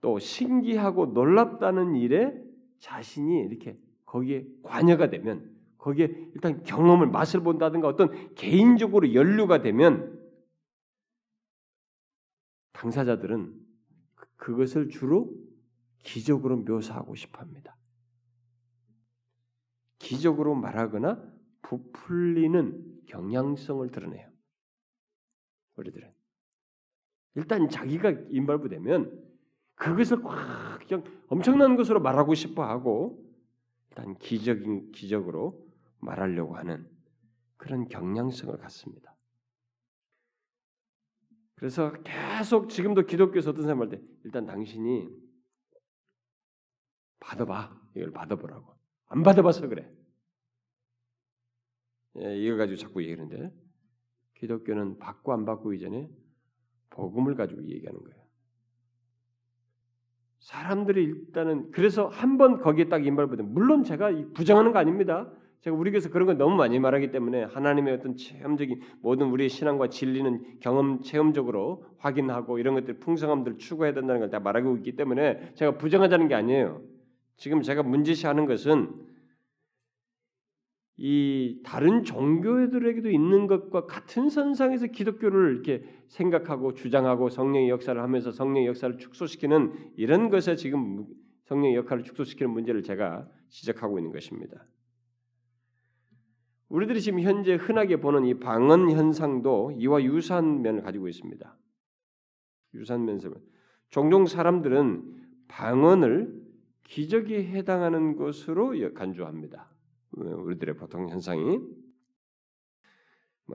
[0.00, 2.32] 또 신기하고 놀랍다는 일에
[2.78, 10.16] 자신이 이렇게 거기에 관여가 되면 거기에 일단 경험을 맛을 본다든가 어떤 개인적으로 연루가 되면
[12.72, 13.52] 당사자들은
[14.14, 15.34] 그, 그것을 주로
[16.04, 17.76] 기적으로 묘사하고 싶어 합니다.
[19.98, 21.20] 기적으로 말하거나
[21.62, 24.30] 부풀리는 경향성을 드러내요.
[25.76, 26.12] 우리들은
[27.34, 29.28] 일단 자기가 인발부되면
[29.74, 33.24] 그것을 확 그냥 엄청난 것으로 말하고 싶어 하고
[33.90, 35.66] 일단 기적인 기적으로
[36.00, 36.88] 말하려고 하는
[37.56, 39.14] 그런 경향성을 갖습니다.
[41.54, 45.08] 그래서 계속 지금도 기독교에서 어떤 사람 할때 일단 당신이
[47.20, 49.97] 받아봐 이걸 받아보라고 안 받아봐서 그래.
[52.20, 53.52] 예, 이거 가지고 자꾸 얘기하는데
[54.34, 56.08] 기독교는 받고 안 받고 이전에
[56.90, 58.18] 복음을 가지고 얘기하는 거예요.
[60.40, 65.30] 사람들이 일단은 그래서 한 번 거기에 딱 임발부된 물론 제가 부정하는 거 아닙니다.
[65.60, 69.88] 제가 우리 교회에서 그런 걸 너무 많이 말하기 때문에 하나님의 어떤 체험적인 모든 우리의 신앙과
[69.88, 75.76] 진리는 경험 체험적으로 확인하고 이런 것들 풍성함들 추구해야 된다는 걸 다 말하고 있기 때문에 제가
[75.76, 76.80] 부정하자는 게 아니에요.
[77.36, 78.90] 지금 제가 문제시하는 것은
[81.00, 88.66] 이 다른 종교들에게도 있는 것과 같은 선상에서 기독교를 이렇게 생각하고 주장하고 성령의 역사를 하면서 성령의
[88.66, 91.06] 역사를 축소시키는 이런 것에 지금
[91.44, 94.66] 성령의 역할을 축소시키는 문제를 제가 지적하고 있는 것입니다.
[96.68, 101.56] 우리들이 지금 현재 흔하게 보는 이 방언 현상도 이와 유사한 면을 가지고 있습니다.
[102.74, 103.30] 유사한 면에서
[103.90, 106.42] 종종 사람들은 방언을
[106.82, 109.70] 기적에 해당하는 것으로 간주합니다.
[110.12, 111.60] 우리들의 보통 현상이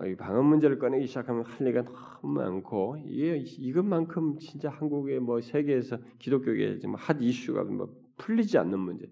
[0.06, 6.00] 이 방언 문제를 꺼내기 시작하면 할 얘기가 너무 많고 이게 이것만큼 진짜 한국의 뭐 세계에서
[6.18, 9.08] 기독교계 지금 핫 이슈가 뭐 풀리지 않는 문제.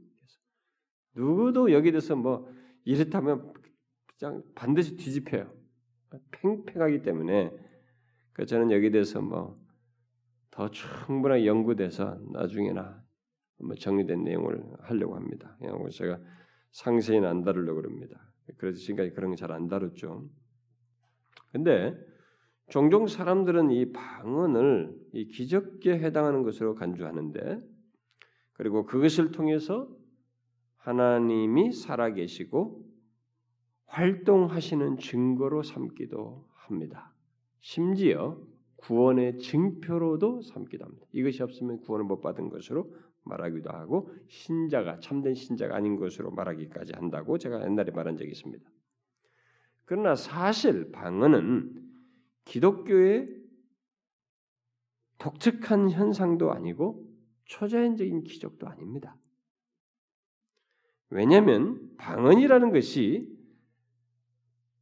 [1.15, 2.51] 누구도 여기 대해서 뭐
[2.83, 3.53] 이렇다면
[4.17, 5.51] 그냥 반드시 뒤집혀요.
[6.31, 7.51] 팽팽하기 때문에
[8.33, 9.61] 그 저는 여기 대해서 뭐
[10.51, 13.01] 더 충분하게 연구돼서 나중에나
[13.59, 15.55] 뭐 정리된 내용을 하려고 합니다.
[15.57, 16.19] 그냥 제가
[16.71, 18.31] 상세히는 안 다루려고 그럽니다.
[18.57, 20.29] 그래서 지금까지 그런 거 잘 안 다뤘죠.
[21.51, 21.95] 근데
[22.69, 27.61] 종종 사람들은 이 방언을 이 기적에 해당하는 것으로 간주하는데
[28.53, 29.89] 그리고 그것을 통해서
[30.77, 32.85] 하나님이 살아계시고
[33.85, 37.13] 활동하시는 증거로 삼기도 합니다.
[37.59, 38.41] 심지어
[38.77, 41.05] 구원의 증표로도 삼기도 합니다.
[41.11, 47.37] 이것이 없으면 구원을 못 받은 것으로 말하기도 하고 신자가 참된 신자가 아닌 것으로 말하기까지 한다고
[47.37, 48.69] 제가 옛날에 말한 적이 있습니다.
[49.85, 51.91] 그러나 사실 방언은
[52.45, 53.41] 기독교의
[55.17, 57.07] 독특한 현상도 아니고
[57.45, 59.15] 초자연적인 기적도 아닙니다.
[61.09, 63.37] 왜냐하면 방언이라는 것이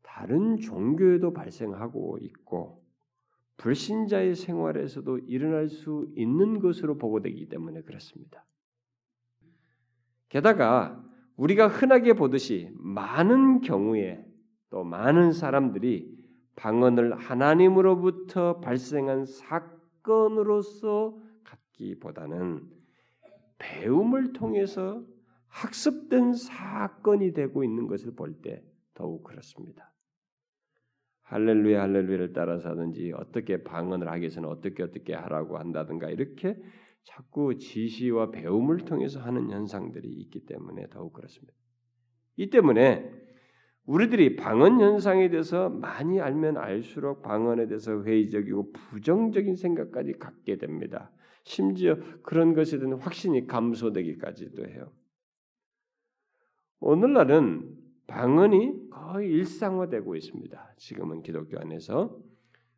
[0.02, 2.79] 다른 종교에도 발생하고 있고
[3.60, 8.45] 불신자의 생활에서도 일어날 수 있는 것으로 보고되기 때문에 그렇습니다.
[10.30, 11.04] 게다가
[11.36, 14.26] 우리가 흔하게 보듯이 많은 경우에
[14.69, 16.17] 또 많은 사람들이
[16.56, 22.65] 방언을 하나님으로부터 발생한 사건으로서 갖기보다는
[23.58, 25.04] 배움을 통해서
[25.48, 29.88] 학습된 사건이 되고 있는 것을 볼 때 더욱 그렇습니다.
[31.30, 36.58] 할렐루야 할렐루야를 따라서 하든지 어떻게 방언을 하기 위해서는 어떻게 어떻게 하라고 한다든가 이렇게
[37.04, 41.54] 자꾸 지시와 배움을 통해서 하는 현상들이 있기 때문에 더욱 그렇습니다.
[42.36, 43.12] 이 때문에
[43.86, 51.12] 우리들이 방언 현상에 대해서 많이 알면 알수록 방언에 대해서 회의적이고 부정적인 생각까지 갖게 됩니다.
[51.44, 54.92] 심지어 그런 것에 대한 확신이 감소되기까지도 해요.
[56.80, 57.79] 오늘날은
[58.10, 60.74] 방언이 거의 일상화되고 있습니다.
[60.78, 62.17] 지금은 기독교 안에서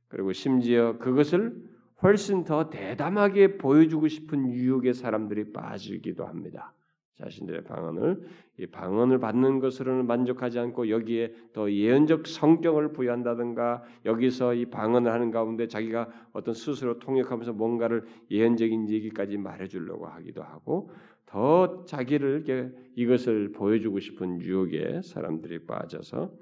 [0.10, 1.56] 그리고 심지어 그것을
[2.04, 6.74] 훨씬 더 대담하게 보여주고 싶은 유혹의 사람들이 빠지기도 합니다.
[7.16, 8.22] 자신들의 방언을
[8.60, 15.32] 이 방언을 받는 것으로는 만족하지 않고 여기에 더 예언적 성격을 부여한다든가 여기서 이 방언을 하는
[15.32, 20.92] 가운데 자기가 어떤 스스로 통역하면서 뭔가를 예언적인 얘기까지 말해주려고 하기도 하고
[21.32, 26.34] 더 자기를 이것을 보여주고 싶은 유혹에 사람들이 빠져서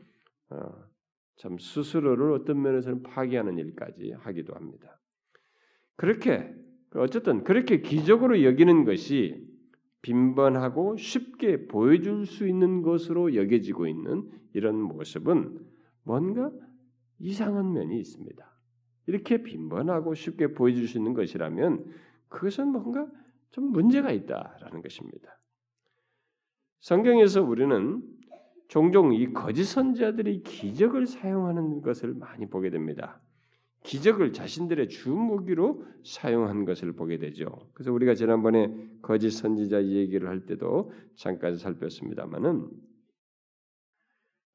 [0.49, 0.71] 어,
[1.37, 4.99] 참 스스로를 어떤 면에서는 파괴하는 일까지 하기도 합니다.
[5.95, 6.51] 그렇게
[6.95, 9.47] 어쨌든 그렇게 기적으로 여기는 것이
[10.01, 15.59] 빈번하고 쉽게 보여줄 수 있는 것으로 여겨지고 있는 이런 모습은
[16.03, 16.51] 뭔가
[17.19, 18.59] 이상한 면이 있습니다.
[19.05, 21.85] 이렇게 빈번하고 쉽게 보여줄 수 있는 것이라면
[22.29, 23.07] 그것은 뭔가
[23.51, 25.39] 좀 문제가 있다라는 것입니다.
[26.79, 28.01] 성경에서 우리는
[28.67, 33.19] 종종 이 거짓 선지자들이 기적을 사용하는 것을 많이 보게 됩니다.
[33.83, 37.69] 기적을 자신들의 주 무기로 사용한 것을 보게 되죠.
[37.73, 42.69] 그래서 우리가 지난번에 거짓 선지자 얘기를 할 때도 잠깐 살폈습니다만은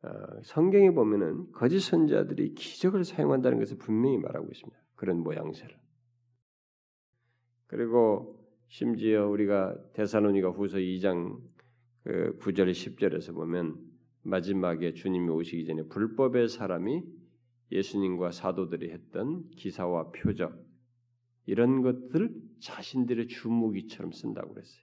[0.03, 0.09] 어,
[0.43, 4.79] 성경에 보면은 거짓 선지자들이 기적을 사용한다는 것을 분명히 말하고 있습니다.
[4.95, 5.75] 그런 모양새를.
[7.67, 8.44] 그리고
[8.75, 11.39] 심지어 우리가 데살로니가 후서 2장
[12.03, 13.79] 그 9절 10절에서 보면
[14.23, 17.05] 마지막에 주님이 오시기 전에 불법의 사람이
[17.71, 20.61] 예수님과 사도들이 했던 기사와 표적
[21.47, 24.83] 이런 것들 자신들의 주무기처럼 쓴다고 그랬어요.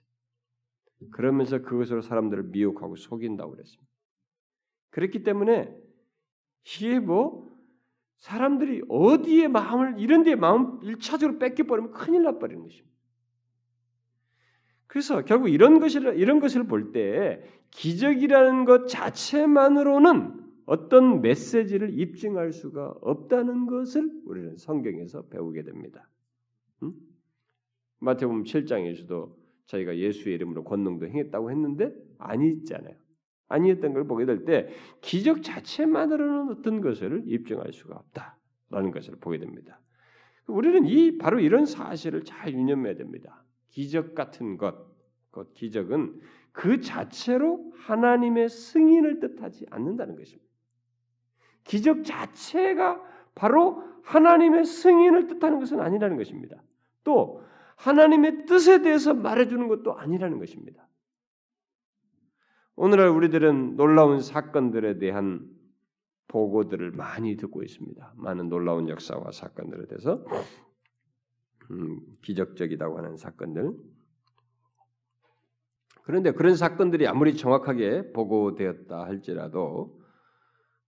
[1.10, 3.92] 그러면서 그것으로 사람들을 미혹하고 속인다고 그랬습니다.
[4.88, 5.70] 그렇기 때문에
[6.64, 7.54] 이게 뭐
[8.20, 12.91] 사람들이 어디에 마음을 이런 데 마음 일차적으로 뺏겨 버리면 큰일 나 버리는 것입니다.
[14.92, 20.34] 그래서 결국 이런 것을 이런 것을 볼 때 기적이라는 것 자체만으로는
[20.66, 26.10] 어떤 메시지를 입증할 수가 없다는 것을 우리는 성경에서 배우게 됩니다.
[26.82, 26.92] 음?
[28.00, 32.94] 마태복음 7장에서도 자기가 예수의 이름으로 권능도 행했다고 했는데 아니잖아요.
[33.48, 34.68] 아니었던 걸 보게 될 때
[35.00, 39.80] 기적 자체만으로는 어떤 것을 입증할 수가 없다라는 것을 보게 됩니다.
[40.48, 43.41] 우리는 이 바로 이런 사실을 잘 유념해야 됩니다.
[43.72, 44.76] 기적 같은 것,
[45.30, 46.20] 그 기적은
[46.52, 50.48] 그 자체로 하나님의 승인을 뜻하지 않는다는 것입니다.
[51.64, 53.02] 기적 자체가
[53.34, 56.62] 바로 하나님의 승인을 뜻하는 것은 아니라는 것입니다.
[57.02, 57.42] 또
[57.76, 60.86] 하나님의 뜻에 대해서 말해주는 것도 아니라는 것입니다.
[62.76, 65.48] 오늘날 우리들은 놀라운 사건들에 대한
[66.28, 68.14] 보고들을 많이 듣고 있습니다.
[68.16, 70.24] 많은 놀라운 역사와 사건들에 대해서
[71.70, 73.72] 음, 기적적이라고 하는 사건들.
[76.02, 80.00] 그런데 그런 사건들이 아무리 정확하게 보고되었다 할지라도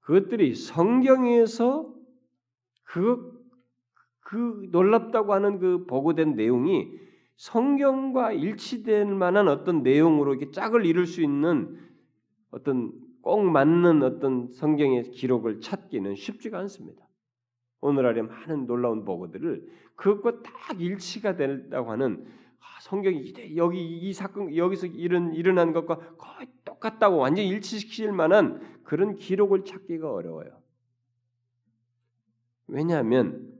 [0.01, 1.95] 그것들이 성경에서
[2.83, 3.33] 그,
[4.21, 6.99] 그 놀랍다고 하는 그 보고된 내용이
[7.37, 11.79] 성경과 일치될 만한 어떤 내용으로 이렇게 짝을 이룰 수 있는
[12.51, 17.04] 어떤 꼭 맞는 어떤 성경의 기록을 찾기는 쉽지가 않습니다.
[17.85, 19.63] 오늘날의 많은 놀라운 보고들을
[19.95, 22.25] 그것과 딱 일치가 된다고 하는
[22.59, 29.17] 아, 성경이 여기 이 사건 여기서 일은 일어난 것과 거의 똑같다고 완전 일치시킬 만한 그런
[29.17, 30.63] 기록을 찾기가 어려워요.
[32.69, 33.53] 왜냐하면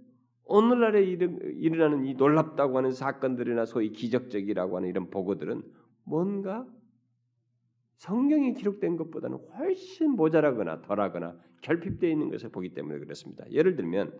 [0.47, 5.63] 오늘날에 일어나는 이 놀랍다고 하는 사건들이나 소위 기적적이라고 하는 이런 보고들은
[6.05, 6.67] 뭔가
[7.97, 13.51] 성경에 기록된 것보다는 훨씬 모자라거나 덜하거나 결핍되어 있는 것을 보기 때문에 그렇습니다.
[13.51, 14.19] 예를 들면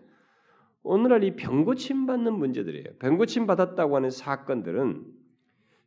[0.83, 2.97] 오늘날 이 병고침 받는 문제들이에요.
[2.99, 5.05] 병고침 받았다고 하는 사건들은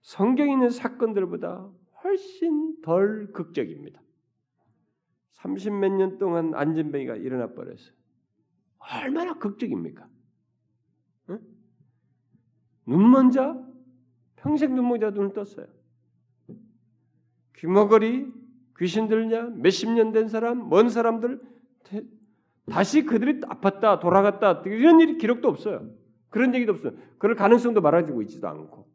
[0.02, 1.70] 성경에 있는 사건들보다
[2.02, 4.00] 훨씬 덜 극적입니다.
[5.34, 7.94] 30몇 년 동안 안전뱅이가 일어나 버렸어요.
[8.78, 10.08] 얼마나 극적입니까?
[11.30, 11.40] 응?
[12.86, 13.56] 눈먼 자
[14.36, 15.66] 평생 눈먼 자 눈을 떴어요.
[17.58, 18.32] 귀머거리
[18.78, 21.40] 귀신 들냐 몇십 년 된 사람 먼 사람들
[22.70, 25.90] 다시 그들이 아팠다 돌아갔다 이런 일이 기록도 없어요.
[26.28, 26.92] 그런 얘기도 없어요.
[27.18, 28.88] 그럴 가능성도 말해주고 있지도 않고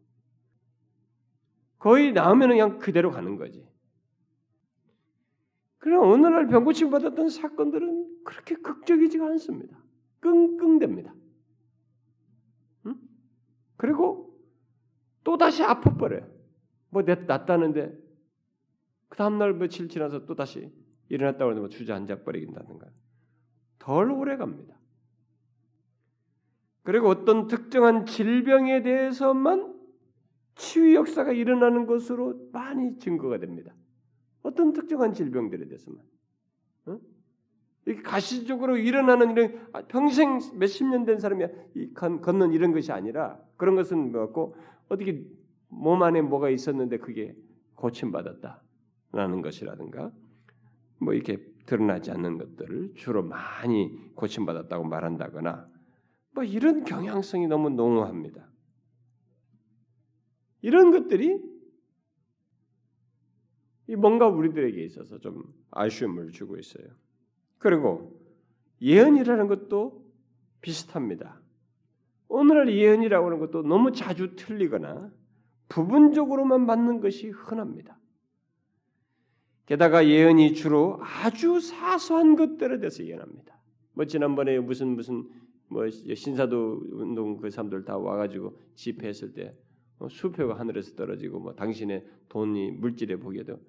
[1.80, 3.68] 거의 나오면 그냥 그대로 가는 거지.
[5.80, 9.78] 그러나 오늘날 병고침 받았던 사건들은 그렇게 극적이지가 않습니다.
[10.22, 11.12] 끙끙댑니다.
[12.86, 12.96] 응?
[13.76, 14.40] 그리고
[15.26, 16.26] 또 다시 아파버려요.
[16.90, 18.03] 뭐 냈다는데
[19.14, 20.72] 그 다음날 며칠 지나서 또 다시
[21.08, 22.88] 일어났다고 뭐 주저앉아 버리긴다든가
[23.78, 24.76] 덜 오래 갑니다.
[26.82, 29.80] 그리고 어떤 특정한 질병에 대해서만
[30.56, 33.76] 치유 역사가 일어나는 것으로 많이 증거가 됩니다.
[34.42, 36.04] 어떤 특정한 질병들에 대해서만.
[36.88, 37.00] 어?
[38.04, 41.46] 가시적으로 일어나는 이런 아, 평생 몇십 년 된 사람이
[41.94, 44.56] 걷는 이런 것이 아니라 그런 것은 뭐고
[44.90, 45.24] 어떻게
[45.68, 47.36] 몸 안에 뭐가 있었는데 그게
[47.76, 48.63] 고침받았다
[49.14, 50.12] 라는 것이라든가
[51.00, 55.70] 뭐 이렇게 드러나지 않는 것들을 주로 많이 고침받았다고 말한다거나
[56.32, 58.50] 뭐 이런 경향성이 너무 농후합니다.
[60.62, 61.40] 이런 것들이
[63.98, 66.88] 뭔가 우리들에게 있어서 좀 아쉬움을 주고 있어요.
[67.60, 68.20] 그리고
[68.82, 70.04] 예언이라는 것도
[70.62, 71.40] 비슷합니다.
[72.30, 75.12] 오늘날 예언이라고 하는 것도 너무 자주 틀리거나
[75.70, 78.00] 부분적으로만 맞는 것이 흔합니다.
[79.66, 83.58] 게다가 예언이 주로 아주 사소한 것들에 대해서 예언합니다.
[83.94, 85.30] 뭐 지난번에 무슨 무슨
[85.70, 89.56] 뭐 신사도 운동 그 사람들 다 와가지고 집회했을 때
[90.00, 93.60] 어, 수표가 하늘에서 떨어지고 뭐 당신의 돈이 물질에 보기에도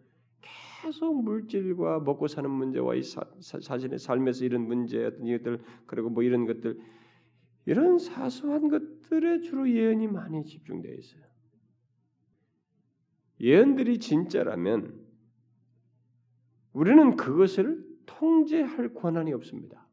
[0.82, 6.22] 계속 물질과 먹고 사는 문제와 이 사, 자신의 삶에서 이런 문제 어떤 이것들 그리고 뭐
[6.22, 6.78] 이런 것들
[7.66, 11.22] 이런 사소한 것들에 주로 예언이 많이 집중되어 있어요.
[13.40, 15.03] 예언들이 진짜라면
[16.74, 19.86] 우리는 그것을 통제할 권한이 없습니다.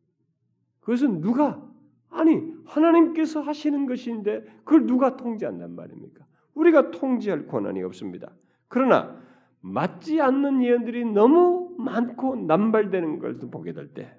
[0.81, 1.65] 그것은 누가
[2.09, 6.25] 아니 하나님께서 하시는 것인데 그걸 누가 통제한단 말입니까?
[6.53, 8.33] 우리가 통제할 권한이 없습니다.
[8.67, 9.21] 그러나
[9.61, 14.17] 맞지 않는 예언들이 너무 많고 남발되는 걸 보게 될 때,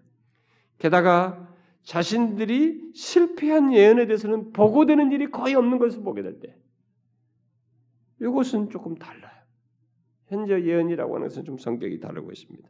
[0.79, 1.49] 게다가
[1.83, 6.57] 자신들이 실패한 예언에 대해서는 보고되는 일이 거의 없는 것을 보게 될 때,
[8.21, 9.42] 이것은 조금 달라요.
[10.33, 12.69] 현재 예언이라고 하는 것은 좀 성격이 다르고 있습니다.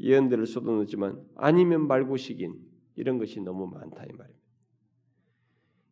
[0.00, 2.54] 예언들을 쏟아놓지만 아니면 말고식인
[2.96, 4.38] 이런 것이 너무 많다 이 말입니다.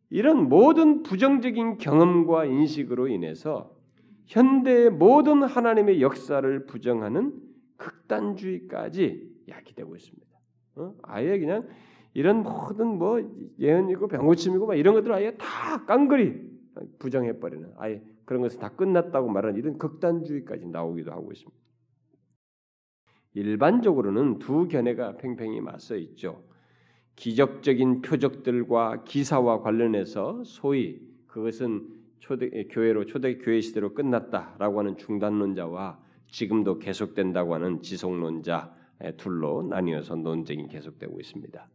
[0.09, 3.77] 이런 모든 부정적인 경험과 인식으로 인해서
[4.25, 7.39] 현대의 모든 하나님의 역사를 부정하는
[7.77, 10.27] 극단주의까지 야기되고 있습니다.
[10.77, 10.95] 어?
[11.03, 11.67] 아예 그냥
[12.13, 13.19] 이런 모든 뭐
[13.59, 16.41] 예언이고 병고침이고 막 이런 것들 아예 다 깡그리
[16.97, 21.57] 부정해 버리는 아예 그런 것은 다 끝났다고 말하는 이런 극단주의까지 나오기도 하고 있습니다.
[23.35, 26.43] 일반적으로는 두 견해가 팽팽히 맞서 있죠.
[27.15, 31.87] 기적적인 표적들과 기사와 관련해서 소위 그것은
[32.19, 35.97] 초대 교회로 초대 교회 시대로 끝났다라고 하는 중단론자와
[36.27, 38.75] 지금도 계속된다고 하는 지속론자
[39.15, 41.69] 둘로 나뉘어서 논쟁이 계속되고 있습니다.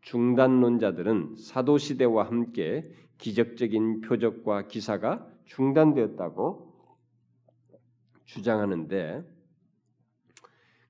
[0.00, 2.82] 중단론자들은 사도 시대와 함께
[3.18, 6.72] 기적적인 표적과 기사가 중단되었다고
[8.24, 9.24] 주장하는데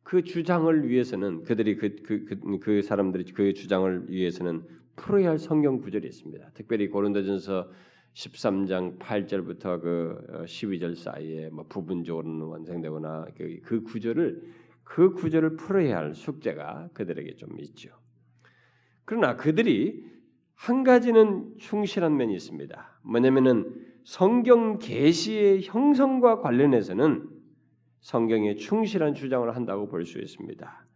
[0.02, 5.78] 그 주장을 위해서는 그들이 그, 그, 그, 그 사람들이 그 주장을 위해서는 풀어야 할 성경
[5.80, 6.50] 구절이 있습니다.
[6.54, 7.70] 특별히 고린도전서
[8.14, 14.42] 13장 8절부터 그 12절 어, 사이에 뭐 부분적으로는 완성되거나 그, 그 구절을
[14.84, 17.90] 그 구절을 풀어야 할 숙제가 그들에게 좀 있죠.
[19.04, 20.04] 그러나 그들이
[20.54, 23.00] 한 가지는 충실한 면이 있습니다.
[23.02, 27.28] 뭐냐면은 성경 계시의 형성과 관련해서는
[28.00, 30.86] 성경에 충실한 주장을 한다고 볼 수 있습니다.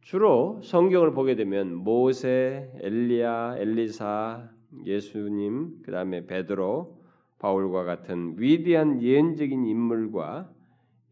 [0.00, 4.50] 주로 성경을 보게 되면 모세, 엘리야, 엘리사,
[4.84, 7.00] 예수님, 그 다음에 베드로,
[7.38, 10.50] 바울과 같은 위대한 예언적인 인물과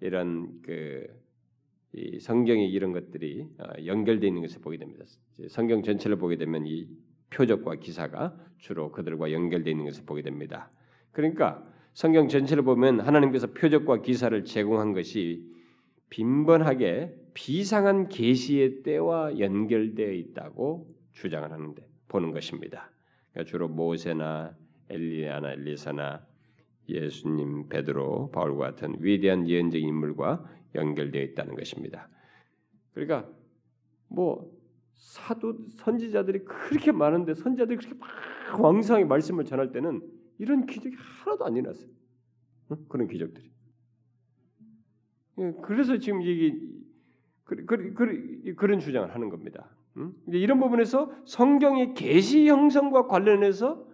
[0.01, 1.07] 이런 그
[2.21, 5.05] 성경의 이런 것들이 어, 연결되어 있는 것을 보게 됩니다.
[5.49, 6.89] 성경 전체를 보게 되면 이
[7.31, 10.71] 표적과 기사가 주로 그들과 연결되어 있는 것을 보게 됩니다.
[11.13, 15.45] 그러니까 성경 전체를 보면 하나님께서 표적과 기사를 제공한 것이
[16.11, 22.91] 빈번하게 비상한 계시의 때와 연결되어 있다고 주장을 하는데 보는 것입니다.
[23.33, 24.57] 그러니까 주로 모세나
[24.89, 26.27] 엘리야나 엘리사나
[26.89, 32.09] 예수님, 베드로, 바울과 같은 위대한 예언적인 인물과 연결되어 있다는 것입니다.
[32.93, 33.29] 그러니까
[34.09, 34.51] 뭐
[35.01, 40.03] 사도 선지자들이 그렇게 많은데 선지자들이 그렇게 막 왕성하게 말씀을 전할 때는
[40.39, 41.89] 이런 기적이 하나도 안 일어났어요.
[42.89, 43.51] 그런 기적들이.
[45.39, 46.61] 예, 그래서 지금 이게
[47.45, 49.71] 그, 그, 그, 그런 주장을 하는 겁니다.
[50.29, 53.87] 이런 부분에서 성경의 계시 형성과 관련해서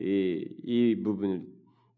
[0.00, 1.46] 이, 이 부분을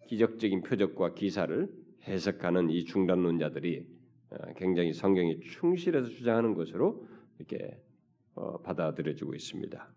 [0.06, 1.68] 기적적인 표적과 기사를
[2.04, 3.86] 해석하는 이 중단론자들이
[4.30, 7.06] 어, 굉장히 성경에 충실해서 주장하는 것으로
[7.38, 7.91] 이렇게 어,
[8.64, 9.88] 받아들여지고 있습니다.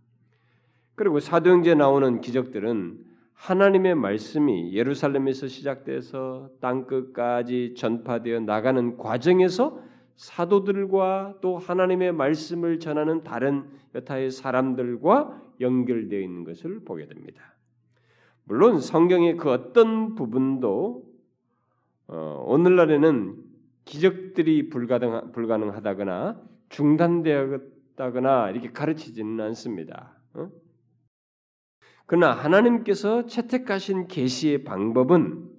[0.95, 9.79] 그리고 사도행전에 나오는 기적들은 하나님의 말씀이 예루살렘에서 시작돼서 땅 끝까지 전파되어 나가는 과정에서
[10.15, 17.55] 사도들과 또 하나님의 말씀을 전하는 다른 여타의 사람들과 연결되어 있는 것을 보게 됩니다.
[18.45, 21.03] 물론 성경의 그 어떤 부분도
[22.07, 23.36] 어, 오늘날에는
[23.83, 27.59] 기적들이 불가능, 불가능하다거나 중단되
[27.96, 30.18] 었다거나 이렇게 가르치지는 않습니다.
[30.34, 30.50] 어?
[32.06, 35.50] 그러나 하나님께서 채택하신 계시의 방법은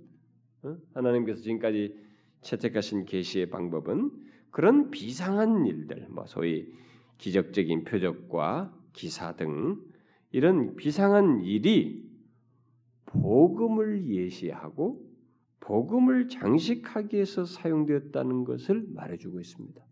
[0.63, 0.77] 어?
[0.95, 1.97] 하나님께서 지금까지
[2.43, 4.11] 채택하신 계시의 방법은
[4.51, 6.73] 그런 비상한 일들, 뭐 소위
[7.19, 9.81] 기적적인 표적과 기사 등
[10.31, 12.07] 이런 비상한 일이
[13.07, 15.05] 복음을 예시하고
[15.61, 19.86] 복음을 장식하기 위해서 사용되었다는 것을 말해주고 있습니다.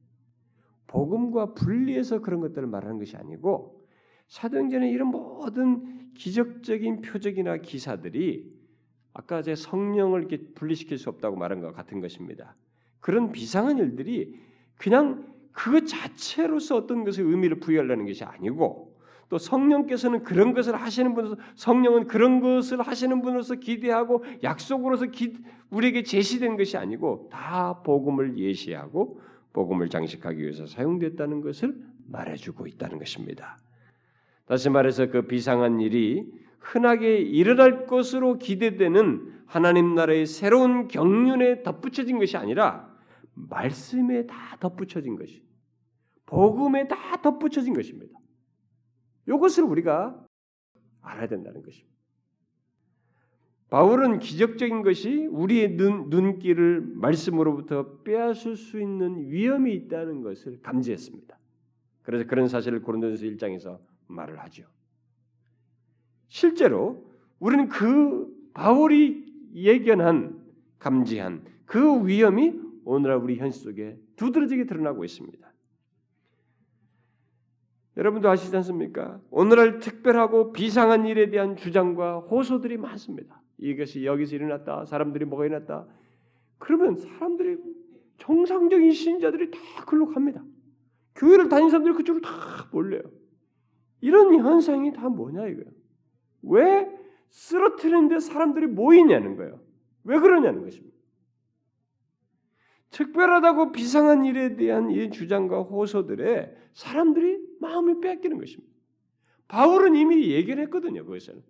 [0.94, 3.84] 복음과 분리해서 그런 것들을 말하는 것이 아니고
[4.28, 8.54] 사도행전의 이런 모든 기적적인 표적이나 기사들이
[9.12, 12.54] 아까 제 성령을 이렇게 분리시킬 수 없다고 말한 것 같은 것입니다.
[13.00, 14.38] 그런 비상한 일들이
[14.76, 18.96] 그냥 그 자체로서 어떤 것의 의미를 부여하려는 것이 아니고
[19.28, 25.38] 또 성령께서는 그런 것을 하시는 분으로서 성령은 그런 것을 하시는 분으로서 기대하고 약속으로서 기,
[25.70, 29.20] 우리에게 제시된 것이 아니고 다 복음을 예시하고
[29.54, 31.74] 복음을 장식하기 위해서 사용됐다는 것을
[32.08, 33.56] 말해주고 있다는 것입니다.
[34.46, 42.36] 다시 말해서 그 비상한 일이 흔하게 일어날 것으로 기대되는 하나님 나라의 새로운 경륜에 덧붙여진 것이
[42.36, 42.92] 아니라
[43.34, 45.42] 말씀에 다 덧붙여진 것이
[46.26, 48.18] 복음에 다 덧붙여진 것입니다.
[49.28, 50.20] 이것을 우리가
[51.00, 51.93] 알아야 된다는 것입니다.
[53.70, 61.38] 바울은 기적적인 것이 우리의 눈, 눈길을 말씀으로부터 빼앗을 수 있는 위험이 있다는 것을 감지했습니다.
[62.02, 64.64] 그래서 그런 사실을 고린도전서 1장에서 말을 하죠.
[66.28, 67.04] 실제로
[67.38, 70.40] 우리는 그 바울이 예견한
[70.78, 75.52] 감지한 그 위험이 오늘날 우리 현실 속에 두드러지게 드러나고 있습니다.
[77.96, 79.20] 여러분도 아시지 않습니까?
[79.30, 83.43] 오늘날 특별하고 비상한 일에 대한 주장과 호소들이 많습니다.
[83.58, 84.84] 이것이 여기서 일어났다.
[84.86, 85.86] 사람들이 뭐가 일어났다.
[86.58, 87.58] 그러면 사람들이
[88.18, 90.44] 정상적인 신자들이 다 글로 갑니다.
[91.14, 93.02] 교회를 다니는 사람들이 그쪽으로 다 몰려요.
[94.00, 95.70] 이런 현상이 다 뭐냐 이거예요.
[96.42, 96.88] 왜
[97.30, 99.60] 쓰러트리는데 사람들이 모이냐는 거예요.
[100.04, 100.94] 왜 그러냐는 것입니다.
[102.90, 108.72] 특별하다고 비상한 일에 대한 이 주장과 호소들에 사람들이 마음을 빼앗기는 것입니다.
[109.48, 111.04] 바울은 이미 예견했거든요.
[111.04, 111.42] 그것을.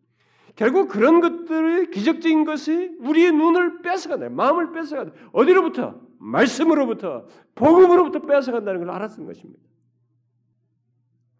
[0.56, 4.28] 결국 그런 것들의 기적적인 것이 우리의 눈을 뺏어간다.
[4.28, 5.12] 마음을 뺏어간다.
[5.32, 6.00] 어디로부터?
[6.18, 9.60] 말씀으로부터, 복음으로부터 뺏어간다는 걸 알았던 것입니다.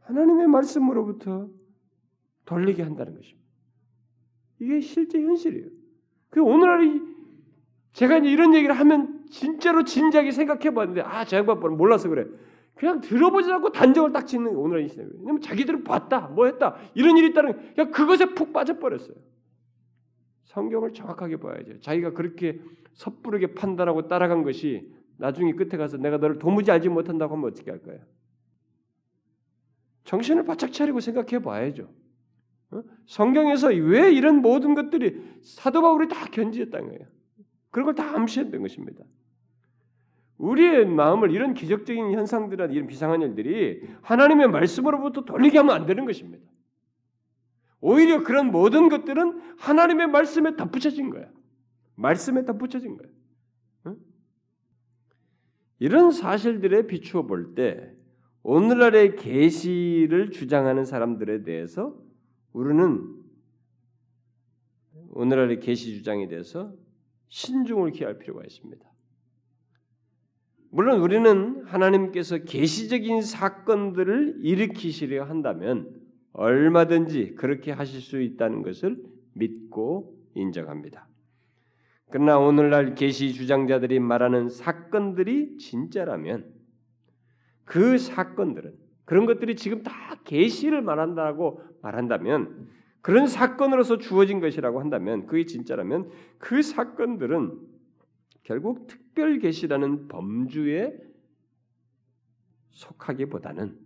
[0.03, 1.49] 하나님의 말씀으로부터
[2.45, 3.45] 돌리게 한다는 것입니다.
[4.61, 5.69] 이게 실제 현실이에요.
[6.31, 7.01] 그 오늘날
[7.93, 12.27] 제가 이런 얘기를 하면 진짜로 진지하게 생각해 봤는데 아, 저 양반은 몰라서 그래.
[12.75, 15.11] 그냥 들어보지 않고 단정을 딱 짓는 게 오늘날 시대예요.
[15.21, 19.17] 왜냐면 자기들은 봤다, 뭐 했다, 이런 일이 있다는 그냥 그것에 푹 빠져버렸어요.
[20.45, 21.81] 성경을 정확하게 봐야죠.
[21.81, 22.61] 자기가 그렇게
[22.95, 27.81] 섣부르게 판단하고 따라간 것이 나중에 끝에 가서 내가 너를 도무지 알지 못한다고 하면 어떻게 할
[27.83, 27.99] 거야?
[30.05, 31.89] 정신을 바짝 차리고 생각해 봐야죠.
[32.73, 32.83] 어?
[33.07, 37.07] 성경에서 왜 이런 모든 것들이 사도 바울이 다 견지했다는 거예요.
[37.71, 39.05] 그런 걸 다 암시했던 것입니다.
[40.39, 46.45] 우리의 마음을 이런 기적적인 현상들이나 이런 비상한 일들이 하나님의 말씀으로부터 돌리게 하면 안 되는 것입니다.
[47.81, 51.31] 오히려 그런 모든 것들은 하나님의 말씀에 덧붙여진 거야.
[51.97, 53.09] 말씀에 덧붙여진 거야.
[53.87, 53.97] 응?
[55.79, 57.93] 이런 사실들에 비추어 볼 때
[58.43, 61.97] 오늘날의 계시를 주장하는 사람들에 대해서
[62.53, 63.23] 우리는
[65.11, 66.75] 오늘날의 계시 주장에 대해서
[67.29, 68.94] 신중을 기할 필요가 있습니다.
[70.75, 75.89] 물론 우리는 하나님께서 계시적인 사건들을 일으키시려 한다면
[76.33, 79.01] 얼마든지 그렇게 하실 수 있다는 것을
[79.35, 81.07] 믿고 인정합니다.
[82.11, 86.53] 그러나 오늘날 계시 주장자들이 말하는 사건들이 진짜라면
[87.65, 89.93] 그 사건들은 그런 것들이 지금 다
[90.25, 92.67] 계시를 말한다고 말한다면
[93.01, 97.61] 그런 사건으로서 주어진 것이라고 한다면 그게 진짜라면 그 사건들은
[98.43, 100.97] 결국 특 별 계시라는 범주에
[102.71, 103.79] 속하기보다는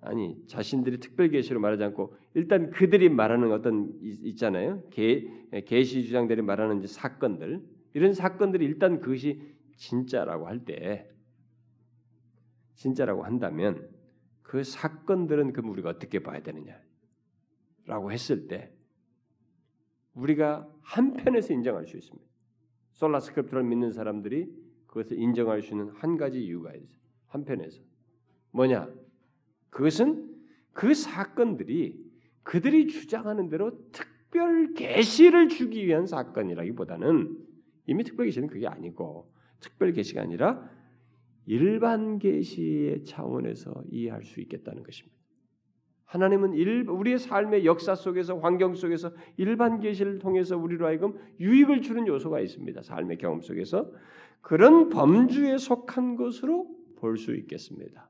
[0.00, 5.26] 아니 자신들이 특별 계시로 말하지 않고 일단 그들이 말하는 어떤 있잖아요 계
[5.66, 7.64] 계시 주장들이 말하는 이제 사건들
[7.94, 9.40] 이런 사건들이 일단 그것이
[9.76, 11.08] 진짜라고 할 때
[12.74, 13.88] 진짜라고 한다면
[14.42, 16.78] 그 사건들은 그럼 우리가 어떻게 봐야 되느냐?
[17.86, 18.72] 라고 했을 때
[20.14, 22.33] 우리가 한편에서 인정할 수 있습니다.
[22.94, 24.48] Sola Scriptura를 믿는 사람들이
[24.86, 26.98] 그것을 인정할 수 있는 한 가지 이유가 있어요.
[27.26, 27.80] 한편에서
[28.52, 28.88] 뭐냐?
[29.70, 30.32] 그것은
[30.72, 32.02] 그 사건들이
[32.42, 37.36] 그들이 주장하는 대로 특별 계시를 주기 위한 사건이라기보다는
[37.86, 40.70] 이미 특별 계시는 그게 아니고 특별 계시가 아니라
[41.46, 45.23] 일반 계시의 차원에서 이해할 수 있겠다는 것입니다.
[46.06, 52.06] 하나님은 일, 우리의 삶의 역사 속에서 환경 속에서 일반 계시를 통해서 우리로 하여금 유익을 주는
[52.06, 52.82] 요소가 있습니다.
[52.82, 53.90] 삶의 경험 속에서
[54.40, 58.08] 그런 범주에 속한 것으로 볼 수 있겠습니다.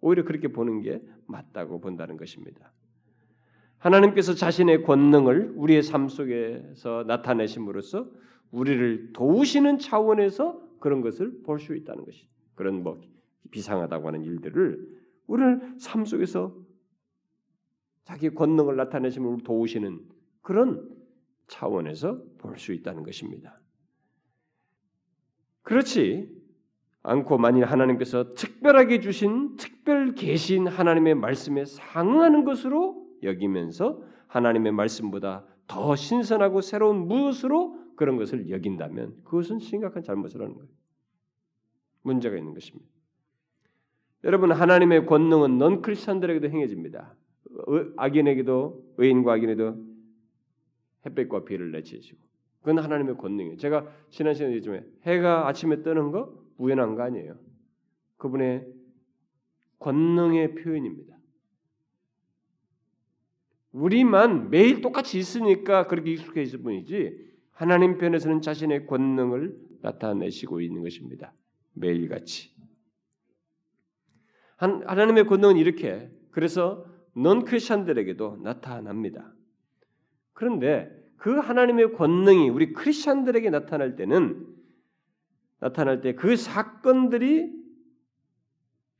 [0.00, 2.72] 오히려 그렇게 보는 게 맞다고 본다는 것입니다.
[3.78, 8.08] 하나님께서 자신의 권능을 우리의 삶 속에서 나타내심으로써
[8.52, 13.00] 우리를 도우시는 차원에서 그런 것을 볼 수 있다는 것이 그런 뭐
[13.50, 14.86] 비상하다고 하는 일들을
[15.26, 16.54] 우리를 삶 속에서
[18.04, 20.00] 자기 권능을 나타내심을 도우시는
[20.42, 20.88] 그런
[21.46, 23.60] 차원에서 볼 수 있다는 것입니다.
[25.62, 26.30] 그렇지
[27.02, 35.96] 않고 만일 하나님께서 특별하게 주신 특별 계신 하나님의 말씀에 상응하는 것으로 여기면서 하나님의 말씀보다 더
[35.96, 40.68] 신선하고 새로운 무엇으로 그런 것을 여긴다면 그것은 심각한 잘못을 하는 거예요.
[42.02, 42.90] 문제가 있는 것입니다.
[44.24, 47.14] 여러분 하나님의 권능은 넌 크리스천들에게도 행해집니다.
[47.96, 49.76] 악인에게도 의인과 악인에도
[51.06, 52.18] 햇빛과 비를 내치시고
[52.60, 53.56] 그건 하나님의 권능이에요.
[53.58, 57.36] 제가 지난 시간에 얘기했지만 해가 아침에 뜨는 거 우연한 거 아니에요.
[58.16, 58.66] 그분의
[59.78, 61.14] 권능의 표현입니다.
[63.72, 71.34] 우리만 매일 똑같이 있으니까 그렇게 익숙해 있을 뿐이지 하나님 편에서는 자신의 권능을 나타내시고 있는 것입니다.
[71.74, 72.54] 매일같이.
[74.56, 76.86] 하나님의 권능은 이렇게 그래서
[77.16, 79.32] 넌 크리스천들에게도 나타납니다.
[80.32, 84.46] 그런데 그 하나님의 권능이 우리 크리스천들에게 나타날 때는
[85.60, 87.52] 나타날 때 그 사건들이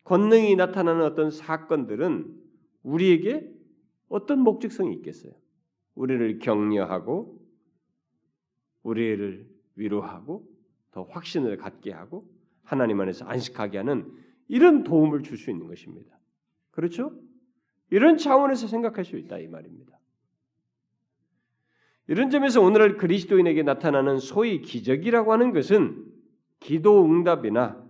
[0.05, 2.43] 권능이 나타나는 어떤 사건들은
[2.83, 3.51] 우리에게
[4.09, 5.33] 어떤 목적성이 있겠어요?
[5.95, 7.41] 우리를 격려하고
[8.83, 10.47] 우리를 위로하고
[10.93, 12.29] 더 확신을 갖게 하고
[12.63, 14.13] 하나님 안에서 안식하게 하는
[14.49, 16.19] 이런 도움을 줄 수 있는 것입니다.
[16.71, 17.19] 그렇죠?
[17.91, 19.99] 이런 차원에서 생각할 수 있다 이 말입니다.
[22.07, 26.05] 이런 점에서 오늘날 그리스도인에게 나타나는 소위 기적이라고 하는 것은
[26.61, 27.83] 기도 응답이나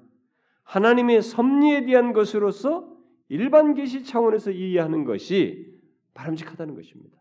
[0.63, 2.95] 하나님의 섭리에 대한 것으로서
[3.29, 5.75] 일반 계시 차원에서 이해하는 것이
[6.15, 7.19] 바람직하다는 것입니다.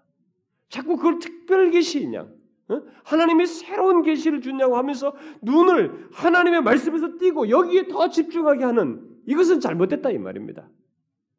[0.69, 2.21] 자꾸 그걸 특별 계시냐,
[2.69, 2.81] 어?
[3.03, 10.11] 하나님이 새로운 계시를 주냐고 하면서 눈을 하나님의 말씀에서 띄고 여기에 더 집중하게 하는 이것은 잘못됐다
[10.11, 10.69] 이 말입니다.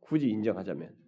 [0.01, 1.04] 굳이 인정하자면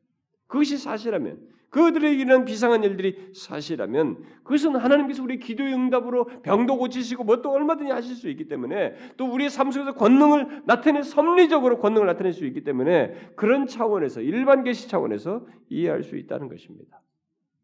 [0.47, 7.43] 그것이 사실이라면 그들에게 일어난 비상한 일들이 사실이라면 그것은 하나님께서 우리 기도의 응답으로 병도 고치시고 뭐
[7.43, 12.33] 또 얼마든지 하실 수 있기 때문에 또 우리의 삶 속에서 권능을 나타내 섭리적으로 권능을 나타낼
[12.33, 17.03] 수 있기 때문에 그런 차원에서 일반 계시 차원에서 이해할 수 있다는 것입니다.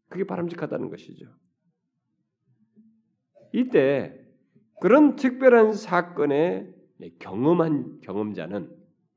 [0.09, 1.25] 그게 바람직하다는 것이죠.
[3.51, 4.19] 이때
[4.79, 6.67] 그런 특별한 사건에
[7.19, 8.69] 경험한 경험자는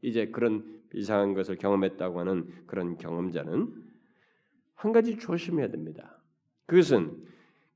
[0.02, 3.84] 이제 그런 이상한 것을 경험했다고 하는 그런 경험자는
[4.74, 6.22] 한 가지 조심해야 됩니다.
[6.66, 7.24] 그것은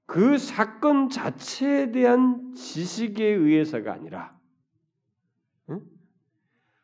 [0.06, 4.38] 그 사건 자체에 대한 지식에 의해서가 아니라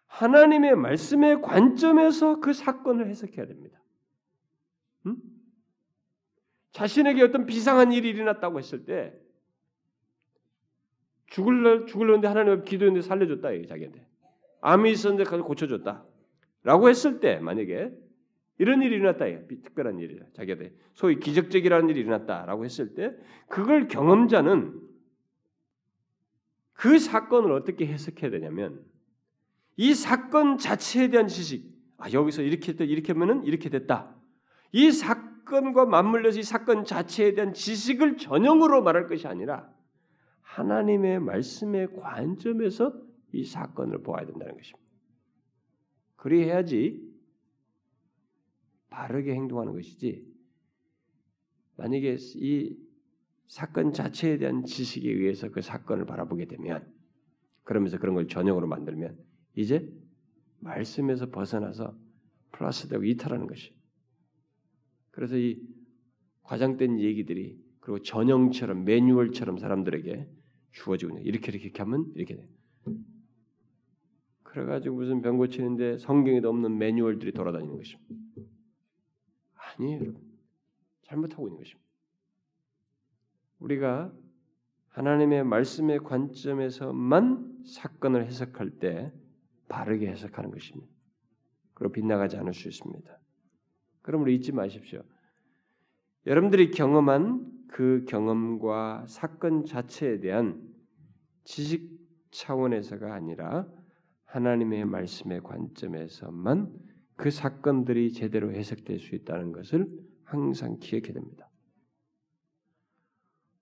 [0.06, 3.82] 하나님의 말씀의 관점에서 그 사건을 해석해야 됩니다.
[6.72, 9.18] 자신에게 어떤 비상한 일이 일어났다고 했을 때
[11.26, 14.06] 죽을려 죽을려는데 하나님 기도했는데 살려줬다 자기한테
[14.60, 16.05] 암이 있었는데 그걸 고쳐줬다
[16.66, 17.92] 라고 했을 때 만약에
[18.58, 19.24] 이런 일이 일어났다.
[19.46, 23.14] 특별한 일이다 자기한테 소위 기적적이라는 일이 일어났다라고 했을 때
[23.48, 24.74] 그걸 경험자는
[26.72, 28.84] 그 사건을 어떻게 해석해야 되냐면
[29.76, 31.72] 이 사건 자체에 대한 지식.
[31.98, 34.16] 아 여기서 이렇게 했다 이렇게 하면은 이렇게 됐다.
[34.72, 39.70] 이 사건과 맞물려서 이 사건 자체에 대한 지식을 전형으로 말할 것이 아니라
[40.42, 42.92] 하나님의 말씀의 관점에서
[43.30, 44.85] 이 사건을 보아야 된다는 것입니다.
[46.26, 47.00] 그리해야지
[48.90, 50.26] 바르게 행동하는 것이지.
[51.76, 52.76] 만약에 이
[53.46, 56.92] 사건 자체에 대한 지식에 의해서 그 사건을 바라보게 되면
[57.62, 59.16] 그러면서 그런 걸 전형으로 만들면
[59.54, 59.88] 이제
[60.58, 61.96] 말씀에서 벗어나서
[62.50, 63.72] 플러스되고 이탈하는 것이.
[65.12, 65.62] 그래서 이
[66.42, 70.28] 과장된 얘기들이 그리고 전형처럼 매뉴얼처럼 사람들에게
[70.72, 72.48] 주어지고 이렇게 이렇게 하면 이렇게 돼.
[74.56, 78.14] 그래가지고 무슨 병 고치는데 성경에도 없는 매뉴얼들이 돌아다니는 것입니다.
[79.54, 80.14] 아니에요.
[81.02, 81.86] 잘못하고 있는 것입니다.
[83.58, 84.14] 우리가
[84.88, 89.12] 하나님의 말씀의 관점에서만 사건을 해석할 때
[89.68, 90.90] 바르게 해석하는 것입니다.
[91.74, 93.20] 그리고 빗나가지 않을 수 있습니다.
[94.00, 95.02] 그러므로 잊지 마십시오.
[96.24, 100.66] 여러분들이 경험한 그 경험과 사건 자체에 대한
[101.44, 101.90] 지식
[102.30, 103.68] 차원에서가 아니라
[104.26, 106.72] 하나님의 말씀의 관점에서만
[107.16, 109.88] 그 사건들이 제대로 해석될 수 있다는 것을
[110.24, 111.48] 항상 기억해야 됩니다.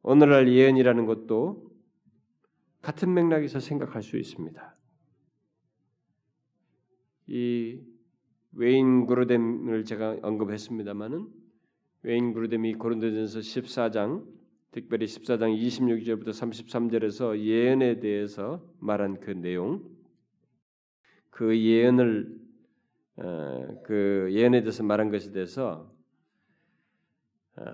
[0.02, 1.70] 오늘날 예언이라는 것도
[2.82, 4.76] 같은 맥락에서 생각할 수 있습니다.
[7.28, 7.80] 이
[8.56, 11.26] 웨인 그루뎀을 제가 언급했습니다마는
[12.02, 14.24] 웨인 그루뎀이 고린도전서 14장
[14.70, 19.82] 특별히 14장 26절부터 33절에서 예언에 대해서 말한 그 내용
[21.35, 22.32] 그 예언을
[23.16, 25.93] 어, 그 예언에 대해서 말한 것에 대해서
[27.57, 27.64] 어,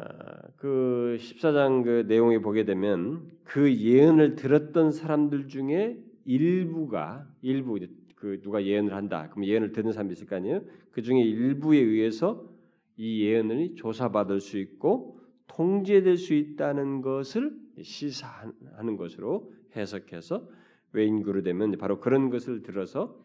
[0.56, 7.78] 그 14장 그 내용에 보게 되면 그 예언을 들었던 사람들 중에 일부가 일부
[8.14, 9.28] 그 누가 예언을 한다.
[9.28, 10.62] 그럼 예언을 듣는 사람이 있을 거 아니에요?
[10.92, 12.48] 그 중에 일부에 의해서
[12.96, 20.48] 이 예언을 조사받을 수 있고 통제될 수 있다는 것을 시사하는 것으로 해석해서
[20.92, 23.22] 외인구로 되면 바로 그런 것을 들어서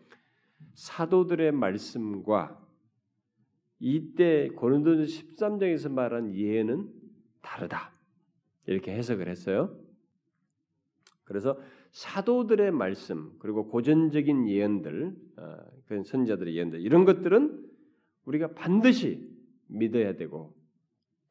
[0.76, 2.62] 사도들의 말씀과
[3.80, 6.90] 이때 고린도전 13장에서 말한 예언은
[7.42, 7.94] 다르다.
[8.68, 9.78] 이렇게 해석을 했어요.
[11.24, 11.60] 그래서
[11.92, 15.58] 사도들의 말씀 그리고 고전적인 예언들, 어,
[15.88, 17.66] 그 선자들의 예언들 이런 것들은
[18.26, 19.30] 우리가 반드시
[19.68, 20.56] 믿어야 되고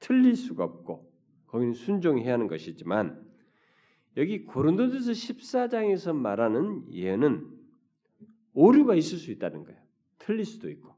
[0.00, 1.12] 틀릴 수가 없고
[1.46, 3.22] 거기는 순종해야 하는 것이지만
[4.16, 7.53] 여기 고린도전서 14장에서 말하는 예언은
[8.54, 9.78] 오류가 있을 수 있다는 거예요.
[10.18, 10.94] 틀릴 수도 있고.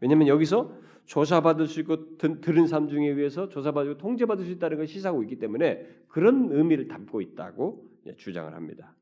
[0.00, 0.76] 왜냐하면 여기서
[1.06, 5.86] 조사받을 수 있고 들은 사람 중에 의해서 조사받고 통제받을 수 있다는 걸 시사하고 있기 때문에
[6.08, 8.94] 그런 의미를 담고 있다고 주장을 합니다.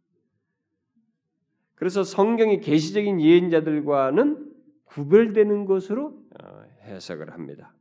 [1.75, 4.51] 그래서 성경의 계시적인 예언자들과는
[4.85, 7.73] 구별되는 것으로 어, 해석을 합니다.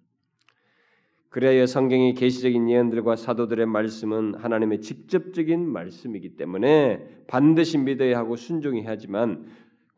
[1.29, 9.45] 그래야 성경의 계시적인 예언들과 사도들의 말씀은 하나님의 직접적인 말씀이기 때문에 반드시 믿어야 하고 순종해야 하지만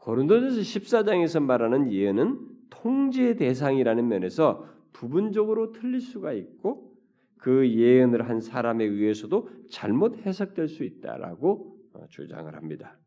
[0.01, 2.39] 고린도전서 14장에서 말하는 예언은
[2.71, 6.91] 통제 대상이라는 면에서 부분적으로 틀릴 수가 있고
[7.37, 12.97] 그 예언을 한 사람에 의해서도 잘못 해석될 수 있다라고 어, 주장을 합니다.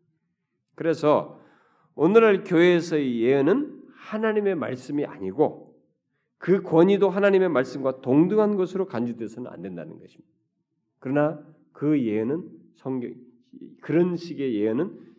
[0.76, 1.40] 그래서
[1.96, 5.74] 오늘날 교회에서의 예언은 하나님의 말씀이 아니고
[6.38, 10.32] 그 권위도 하나님의 말씀과 동등한 것으로 간주돼서는 안 된다는 것입니다.
[11.00, 13.12] 그러나 그 예언은 성경
[13.80, 15.13] 그런 식의 예언은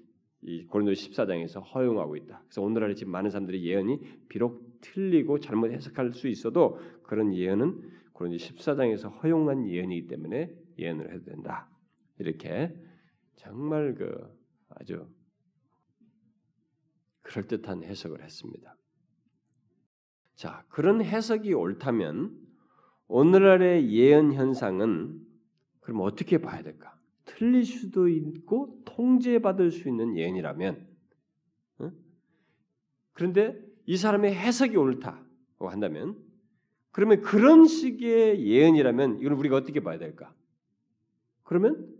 [0.47, 2.41] 이 고린도 14장에서 허용하고 있다.
[2.45, 7.81] 그래서 오늘날에 지금 많은 사람들이 예언이 비록 틀리고 잘못 해석할 수 있어도 그런 예언은
[8.13, 11.67] 고린도 14장에서 허용한 예언이기 때문에 예언을 해도 된다.
[12.19, 12.75] 이렇게
[13.35, 14.15] 정말 그
[14.69, 15.07] 아주
[17.23, 18.77] 그럴듯한 해석을 했습니다.
[20.35, 22.37] 자, 그런 해석이 옳다면
[23.07, 25.25] 오늘날의 예언 현상은
[25.79, 26.94] 그럼 어떻게 봐야 될까?
[27.25, 30.87] 틀릴 수도 있고 통제받을 수 있는 예언이라면
[31.79, 31.91] 어?
[33.13, 36.17] 그런데 이 사람의 해석이 옳다고 한다면
[36.91, 40.33] 그러면 그런 식의 예언이라면 이걸 우리가 어떻게 봐야 될까?
[41.43, 41.93] 그러면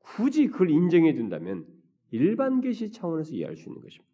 [0.00, 1.66] 굳이 그걸 인정해 준다면
[2.10, 4.12] 일반 계시 차원에서 이해할 수 있는 것입니다.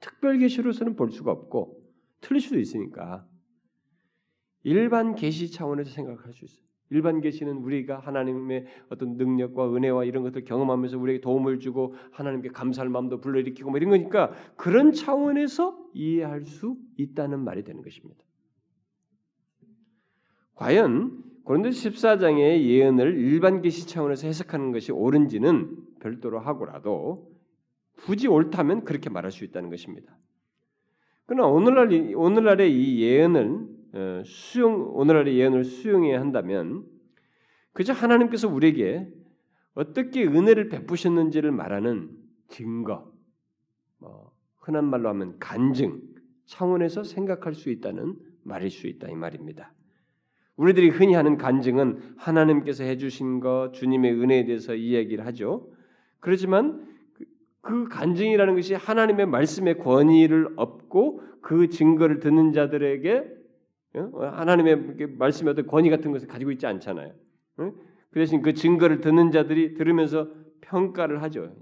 [0.00, 1.80] 특별 계시로서는 볼 수가 없고
[2.20, 3.28] 틀릴 수도 있으니까
[4.64, 6.64] 일반 계시 차원에서 생각할 수 있어요.
[6.92, 12.90] 일반 계시는 우리가 하나님의 어떤 능력과 은혜와 이런 것들 경험하면서 우리에게 도움을 주고 하나님께 감사할
[12.90, 18.22] 마음도 불러일으키고 뭐 이런 거니까 그런 차원에서 이해할 수 있다는 말이 되는 것입니다.
[20.54, 27.32] 과연 고린도서 14장의 예언을 일반 계시 차원에서 해석하는 것이 옳은지는 별도로 하고라도
[27.96, 30.16] 굳이 옳다면 그렇게 말할 수 있다는 것입니다.
[31.26, 33.71] 그러나 오늘날 오늘날의 이 예언을 어,
[34.24, 36.84] 수용 오늘날의 예언을 수용해야 한다면
[37.72, 39.08] 그저 하나님께서 우리에게
[39.74, 42.10] 어떻게 은혜를 베푸셨는지를 말하는
[42.48, 43.10] 증거,
[43.98, 46.00] 뭐 흔한 말로 하면 간증
[46.46, 49.72] 차원에서 생각할 수 있다는 말일 수 있다 이 말입니다.
[50.56, 55.70] 우리들이 흔히 하는 간증은 하나님께서 해주신 것, 주님의 은혜에 대해서 이야기를 하죠.
[56.20, 56.86] 그렇지만
[57.62, 63.41] 그 간증이라는 것이 하나님의 말씀의 권위를 얻고 그 증거를 듣는 자들에게 어?
[63.94, 67.12] 하나님의 말씀의 어떤 권위 같은 것을 가지고 있지 않잖아요.
[67.56, 67.74] 그
[68.14, 70.30] 대신 그 증거를 듣는 자들이 들으면서
[70.62, 71.54] 평가를 하죠.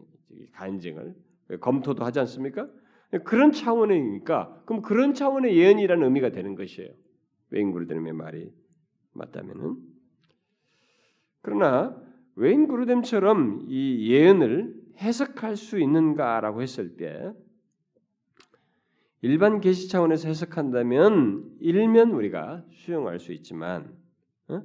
[0.52, 1.14] 간증을
[1.60, 2.68] 검토도 하지 않습니까?
[3.24, 6.90] 그런 차원이니까 그럼 그런 차원의 예언이라는 의미가 되는 것이에요.
[7.50, 8.52] 외인그루드님의 말이
[9.12, 9.76] 맞다면은
[11.42, 12.00] 그러나
[12.36, 17.32] 그루뎀처럼 이 예언을 해석할 수 있는가라고 했을 때
[19.22, 23.94] 일반 계시 차원에서 해석한다면 일면 우리가 수용할 수 있지만
[24.48, 24.62] 어?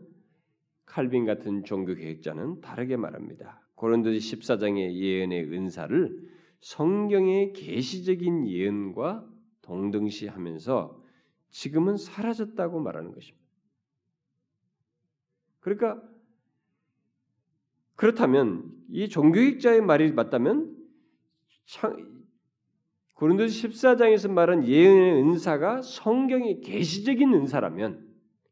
[0.86, 3.62] 칼빈 같은 종교 계획자는 다르게 말합니다.
[3.76, 9.28] 고린도지 14장의 예언의 은사를 성경의 계시적인 예언과
[9.62, 11.04] 동등시하면서
[11.50, 13.46] 지금은 사라졌다고 말하는 것입니다.
[15.60, 16.02] 그러니까
[17.96, 20.76] 그렇다면 이 종교학자의 말이 맞다면
[23.16, 28.06] 고린도서 14장에서 말한 예언의 은사가 성경의 계시적인 은사라면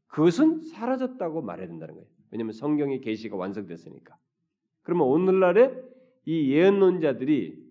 [0.08, 2.08] 그것은 사라졌다고 말해야 된다는 거예요.
[2.32, 4.18] 왜냐하면 성경의 계시가 완성됐으니까.
[4.82, 5.74] 그러면 오늘날에
[6.26, 7.62] 이 예언론자들이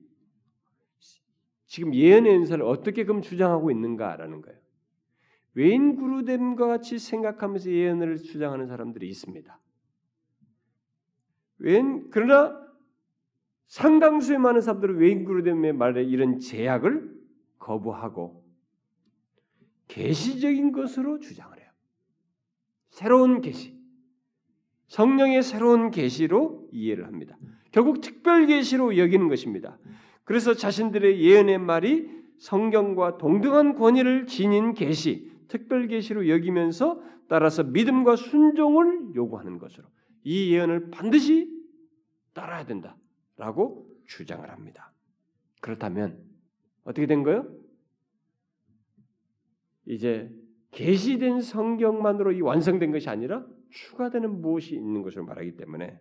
[1.66, 4.58] 지금 예언의 은사를 어떻게 그럼 주장하고 있는가라는 거예요.
[5.54, 9.58] 외인 구루됨과 같이 생각하면서 예언을 주장하는 사람들이 있습니다.
[11.58, 12.61] 웬 그러나
[13.72, 17.10] 상당수의 많은 사람들은 외인 구루됨의 말에 이런 제약을
[17.58, 18.44] 거부하고
[19.88, 21.70] 계시적인 것으로 주장을 해요.
[22.90, 23.74] 새로운 계시,
[24.88, 27.38] 성령의 새로운 계시로 이해를 합니다.
[27.70, 29.78] 결국 특별 계시로 여기는 것입니다.
[30.24, 32.10] 그래서 자신들의 예언의 말이
[32.40, 39.86] 성경과 동등한 권위를 지닌 계시, 특별 계시로 여기면서 따라서 믿음과 순종을 요구하는 것으로
[40.24, 41.50] 이 예언을 반드시
[42.34, 42.98] 따라야 된다
[43.42, 44.92] 라고 주장을 합니다.
[45.60, 46.16] 그렇다면
[46.84, 47.52] 어떻게 된 거예요?
[49.84, 50.30] 이제
[50.70, 55.98] 계시된 성경만으로 이 완성된 것이 아니라 추가되는 무엇이 있는 것으로 말하기 때문에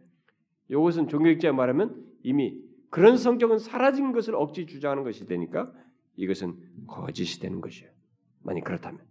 [0.70, 2.62] 이것은 종교학자 말하면 이미
[2.92, 5.74] 그런 성경은 사라진 것을 억지 주장하는 것이 되니까
[6.18, 7.92] 이것은 거짓이 되는 것이에요.
[8.44, 9.04] 만약 그렇다면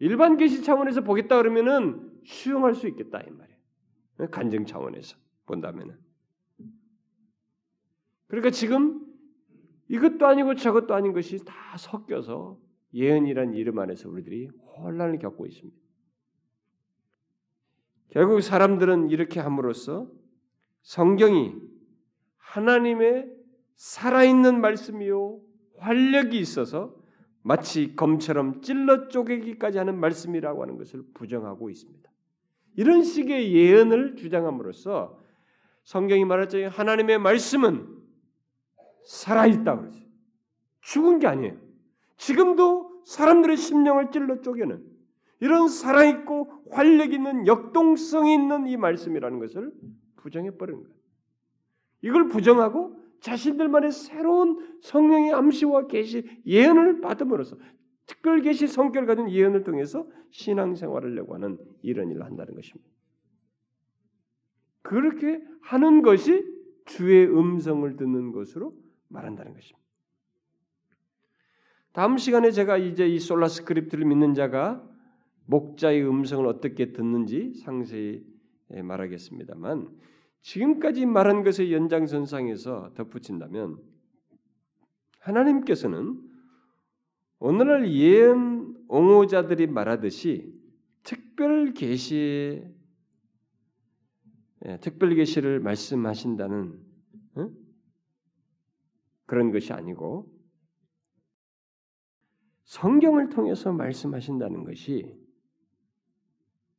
[0.00, 4.30] 일반 계시 차원에서 보겠다 그러면은 수용할 수 있겠다 이 말이에요.
[4.32, 6.03] 간증 차원에서 본다면은
[8.34, 9.00] 그러니까 지금
[9.88, 12.58] 이것도 아니고 저것도 아닌 것이 다 섞여서
[12.92, 15.78] 예언이란 이름 안에서 우리들이 혼란을 겪고 있습니다.
[18.10, 20.08] 결국 사람들은 이렇게 함으로써
[20.82, 21.54] 성경이
[22.36, 23.32] 하나님의
[23.76, 25.40] 살아있는 말씀이요
[25.78, 26.94] 활력이 있어서
[27.42, 32.10] 마치 검처럼 찔러 쪼개기까지 하는 말씀이라고 하는 것을 부정하고 있습니다.
[32.76, 35.20] 이런 식의 예언을 주장함으로써
[35.84, 36.68] 성경이 말했죠.
[36.68, 37.93] 하나님의 말씀은
[39.04, 40.04] 살아있다 그러죠.
[40.80, 41.56] 죽은 게 아니에요.
[42.16, 44.84] 지금도 사람들의 심령을 찔러 쪼개는
[45.40, 49.72] 이런 살아있고 활력 있는 역동성이 있는 이 말씀이라는 것을
[50.16, 50.94] 부정해 버리는 거예요.
[52.02, 57.56] 이걸 부정하고 자신들만의 새로운 성령의 암시와 계시 예언을 받음으로써
[58.06, 62.90] 특별 계시 성격을 가진 예언을 통해서 신앙생활을 하려고 하는 이런 일을 한다는 것입니다.
[64.82, 66.44] 그렇게 하는 것이
[66.84, 68.76] 주의 음성을 듣는 것으로
[69.14, 69.82] 말한다는 것입니다.
[71.92, 74.84] 다음 시간에 제가 이제 이 Sola Scriptura를 믿는 자가
[75.46, 78.24] 목자의 음성을 어떻게 듣는지 상세히
[78.68, 79.88] 말하겠습니다만
[80.42, 83.78] 지금까지 말한 것의 연장선상에서 덧붙인다면
[85.20, 86.20] 하나님께서는
[87.38, 90.52] 오늘날 예언 옹호자들이 말하듯이
[91.02, 92.62] 특별 계시
[94.66, 96.93] 예, 특별 계시를 말씀하신다는 어?
[99.26, 100.32] 그런 것이 아니고
[102.64, 105.16] 성경을 통해서 말씀하신다는 것이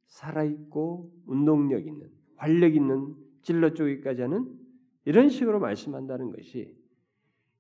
[0.08, 4.52] 살아있고 운동력 있는 활력 있는 찔러 쪼기까지 하는
[5.06, 6.76] 이런 식으로 말씀한다는 것이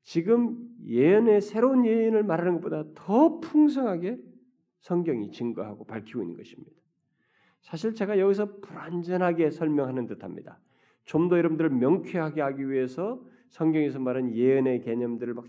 [0.01, 4.19] 지금 예언의 새로운 예언을 말하는 것보다 더 풍성하게
[4.79, 6.71] 성경이 증거하고 밝히고 있는 것입니다.
[7.61, 10.59] 사실 제가 여기서 불완전하게 설명하는 듯합니다.
[11.05, 15.45] 좀 더 여러분들을 명쾌하게 하기 위해서 성경에서 말한 예언의 개념들을 막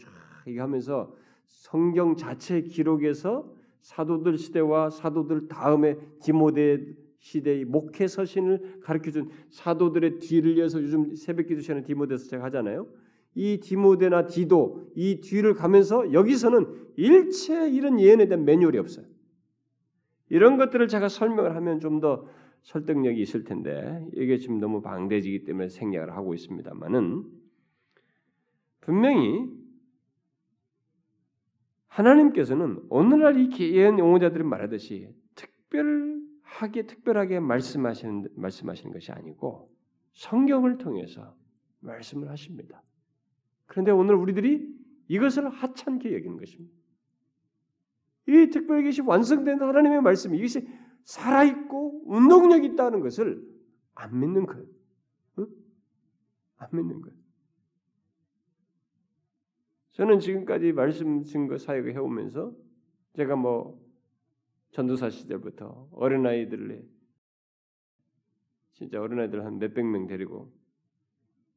[0.59, 1.15] 하면서
[1.47, 6.85] 성경 자체 기록에서 사도들 시대와 사도들 다음에 디모데
[7.19, 12.87] 시대의 목회 서신을 가르쳐준 사도들의 뒤를 이어서 요즘 새벽기도 시간에 디모데서 제가 하잖아요.
[13.35, 16.67] 이 디모데나 디도 이 뒤를 가면서 여기서는
[16.97, 19.07] 일체 이런 예언에 대한 매뉴얼이 없어요.
[20.29, 22.27] 이런 것들을 제가 설명을 하면 좀 더
[22.67, 27.25] 설득력이 있을 텐데 이게 지금 너무 방대지기 때문에 생략을 하고 있습니다만은
[28.87, 29.53] 분명히
[31.89, 39.75] 하나님께서는 오늘날 이 예언 용어자들이 말하듯이 특별하게 특별하게 말씀하시는 말씀하시는 것이 아니고
[40.13, 41.37] 성경을 통해서
[41.81, 42.81] 말씀을 하십니다.
[43.67, 44.73] 그런데 오늘 우리들이
[45.09, 46.73] 이것을 하찮게 여기는 것입니다.
[48.29, 50.69] 이 특별 계시 완성된 하나님의 말씀 이것이
[51.03, 53.45] 살아 있고 운동력 있다는 것을
[53.97, 54.65] 안 믿는 거예요.
[55.41, 55.47] 응?
[56.59, 57.26] 안 믿는 거예요.
[59.97, 62.55] 저는 지금까지 말씀 증거 사역을 해오면서
[63.15, 63.83] 제가 뭐
[64.73, 66.87] 전도사 시절부터 어린아이들을
[68.75, 70.53] 진짜 어린아이들 한 몇백 명 데리고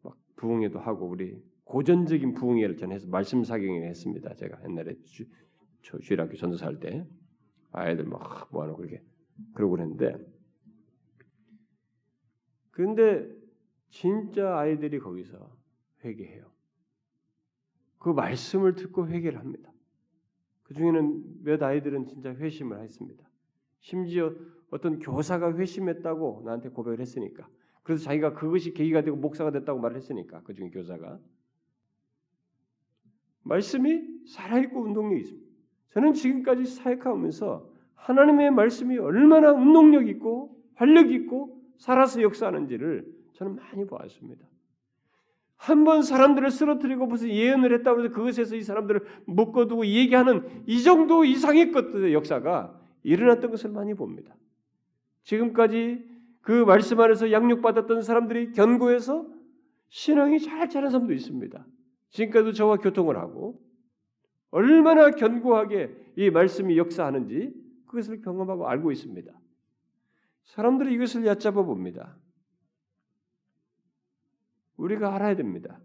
[0.04, 4.34] 막 부흥회도 하고 우리 고전적인 부흥회를 전 해서 말씀 사경을 했습니다.
[4.36, 5.26] 제가 옛날에 주,
[5.82, 7.06] 주일학교 전도사 할 때
[7.72, 9.04] 아이들 막 모아놓고 그렇게
[9.54, 10.16] 그러고 그랬는데
[12.72, 13.30] 그런데
[13.90, 15.58] 진짜 아이들이 거기서
[16.06, 16.59] 회개해요.
[18.00, 19.72] 그 말씀을 듣고 회개를 합니다.
[20.64, 23.28] 그 중에는 몇 아이들은 진짜 회심을 했습니다.
[23.80, 24.34] 심지어
[24.72, 27.48] 어떤 교사가 회심했다고 나한테 고백을 했으니까.
[27.84, 31.20] 그래서 자기가 그것이 계기가 되고 목사가 됐다고 말을 했으니까 그 중에 교사가
[33.44, 35.50] 말씀이 살아있고 운동력이 있습니다.
[35.92, 44.49] 저는 지금까지 사역하면서 하나님의 말씀이 얼마나 운동력 있고 활력 있고 살아서 역사하는지를 저는 많이 보았습니다.
[45.60, 51.26] 한 번 사람들을 쓰러뜨리고 무슨 예언을 했다고 해서 그것에서 이 사람들을 묶어두고 얘기하는 이 정도
[51.26, 54.34] 이상의 것들의 역사가 일어났던 것을 많이 봅니다.
[55.24, 56.08] 지금까지
[56.40, 59.28] 그 말씀 안에서 양육받았던 사람들이 견고해서
[59.90, 61.66] 신앙이 잘 자란 사람도 있습니다.
[62.12, 63.62] 지금까지도 저와 교통을 하고
[64.52, 67.54] 얼마나 견고하게 이 말씀이 역사하는지
[67.86, 69.30] 그것을 경험하고 알고 있습니다.
[70.46, 72.16] 사람들이 이것을 얕잡아 봅니다.
[74.80, 75.80] 우리가 알아야 됩니다.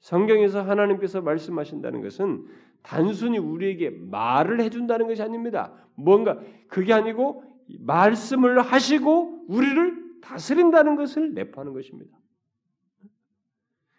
[0.00, 2.46] 성경에서 하나님께서 말씀하신다는 것은
[2.82, 5.72] 단순히 우리에게 말을 해준다는 것이 아닙니다.
[5.94, 6.38] 뭔가
[6.68, 7.44] 그게 아니고
[7.80, 12.16] 말씀을 하시고 우리를 다스린다는 것을 내포하는 것입니다.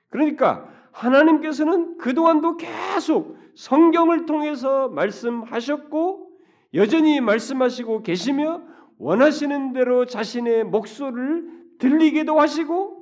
[0.09, 6.31] 그러니까 하나님께서는 그동안도 계속 성경을 통해서 말씀하셨고
[6.73, 8.61] 여전히 말씀하시고 계시며
[8.97, 12.98] 원하시는 대로 자신의 목소리를 들리게도 하시고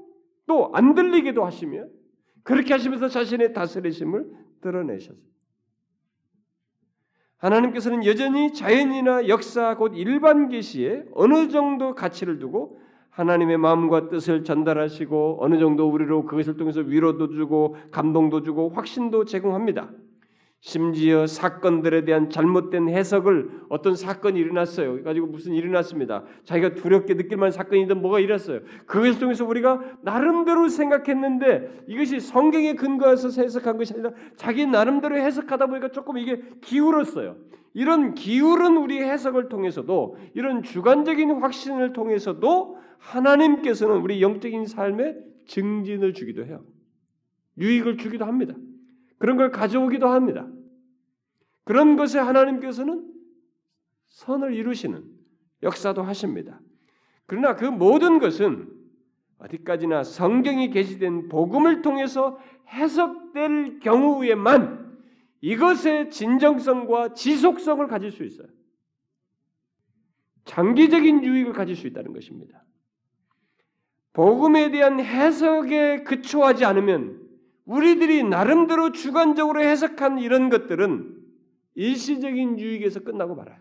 [0.48, 1.86] 또 안 들리게도 하시며
[2.44, 4.26] 그렇게 하시면서 자신의 다스리심을
[4.62, 5.28] 드러내셨어요.
[7.38, 12.80] 하나님께서는 여전히 자연이나 역사 곧 일반 계시에 어느 정도 가치를 두고
[13.12, 19.92] 하나님의 마음과 뜻을 전달하시고 어느 정도 우리로 그것을 통해서 위로도 주고 감동도 주고 확신도 제공합니다.
[20.60, 25.04] 심지어 사건들에 대한 잘못된 해석을 어떤 사건이 일어났어요.
[25.04, 26.24] 가지고 무슨 일이 났습니다.
[26.46, 28.62] 자기가 두렵게 느낄 만한 사건이든 뭐가 일어났어요.
[28.86, 35.92] 그것을 통해서 우리가 나름대로 생각했는데 이것이 성경에 근거해서 해석한 것이 아니라 자기 나름대로 해석하다 보니까
[35.92, 37.38] 조금 이게 기울었어요.
[37.74, 46.46] 이런 기울은 우리 해석을 통해서도 이런 주관적인 확신을 통해서도 하나님께서는 우리 영적인 삶에 증진을 주기도
[46.46, 46.66] 해요.
[47.60, 48.56] 유익을 주기도 합니다.
[49.20, 50.48] 그런 걸 가져오기도 합니다.
[51.64, 53.14] 그런 것에 하나님께서는
[54.08, 55.04] 선을 이루시는
[55.64, 56.60] 역사도 하십니다.
[57.26, 58.74] 그러나 그 모든 것은
[59.40, 62.40] 어디까지나 성경이 게시된 복음을 통해서
[62.70, 64.98] 해석될 경우에만
[65.42, 68.48] 이것의 진정성과 지속성을 가질 수 있어요.
[70.46, 72.64] 장기적인 유익을 가질 수 있다는 것입니다.
[74.14, 77.27] 복음에 대한 해석에 그초하지 않으면
[77.68, 81.16] 우리들이 나름대로 주관적으로 해석한 이런 것들은
[81.76, 83.60] 일시적인 유익에서 끝나고 말아요.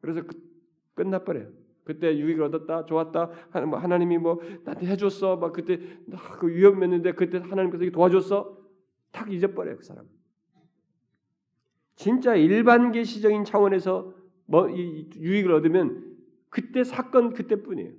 [0.00, 0.36] 그래서 그,
[0.94, 1.48] 끝나버려요.
[1.84, 3.30] 그때 유익을 얻었다, 좋았다,
[3.66, 5.78] 뭐 하나님이 뭐 나한테 해줬어, 막 그때
[6.38, 8.58] 그 위험했는데 그때 하나님께서 도와줬어,
[9.10, 10.06] 탁 잊어버려요 그 사람.
[11.96, 14.14] 진짜 일반 계시적인 차원에서
[14.46, 16.16] 뭐 유익을 얻으면
[16.50, 17.92] 그때 사건 그때뿐이에요.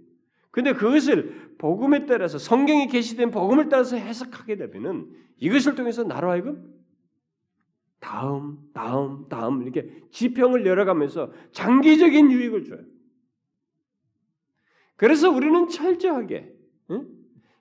[0.51, 6.71] 근데 그것을 복음에 따라서 성경에 계시된 복음을 따라서 해석하게 되면은 이것을 통해서 나로 하여금
[7.99, 12.79] 다음, 다음, 다음 이렇게 지평을 열어가면서 장기적인 유익을 줘요.
[14.97, 16.53] 그래서 우리는 철저하게
[16.91, 17.07] 응?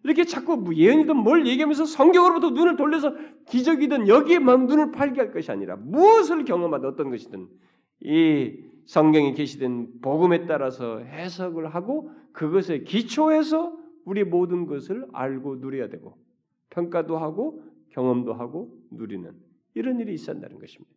[0.03, 3.15] 이렇게 자꾸 뭐 예언이든 뭘 얘기하면서 성경으로부터 눈을 돌려서
[3.49, 7.49] 기적이든 여기에만 눈을 팔게 할 것이 아니라 무엇을 경험하든 어떤 것이든
[8.01, 16.19] 이 성경에 계시된 복음에 따라서 해석을 하고 그것에 기초해서 우리 모든 것을 알고 누려야 되고
[16.71, 19.33] 평가도 하고 경험도 하고 누리는
[19.75, 20.93] 이런 일이 있었다는 것입니다.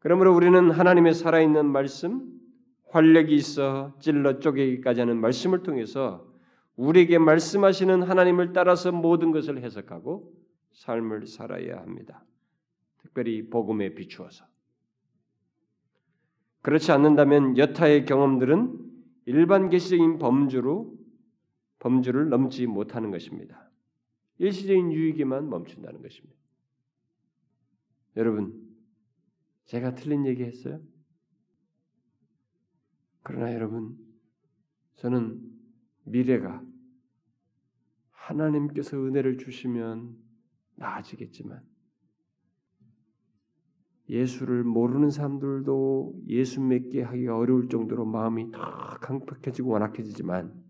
[0.00, 2.28] 그러므로 우리는 하나님의 살아있는 말씀,
[2.88, 6.26] 활력이 있어 찔러 쪼개기까지 하는 말씀을 통해서
[6.74, 10.32] 우리에게 말씀하시는 하나님을 따라서 모든 것을 해석하고
[10.72, 12.24] 삶을 살아야 합니다.
[13.02, 14.52] 특별히 복음에 비추어서.
[16.64, 18.80] 그렇지 않는다면 여타의 경험들은
[19.26, 20.96] 일반 계시적인 범주로
[21.78, 23.70] 범주를 넘지 못하는 것입니다.
[24.38, 26.34] 일시적인 유익에만 멈춘다는 것입니다.
[28.16, 28.66] 여러분,
[29.66, 30.80] 제가 틀린 얘기 했어요?
[33.22, 33.98] 그러나 여러분,
[34.96, 35.42] 저는
[36.04, 36.64] 미래가
[38.10, 40.16] 하나님께서 은혜를 주시면
[40.76, 41.62] 나아지겠지만
[44.08, 48.60] 예수를 모르는 사람들도 예수 믿게 하기가 어려울 정도로 마음이 더
[49.00, 50.62] 강팍해지고 완악해지지만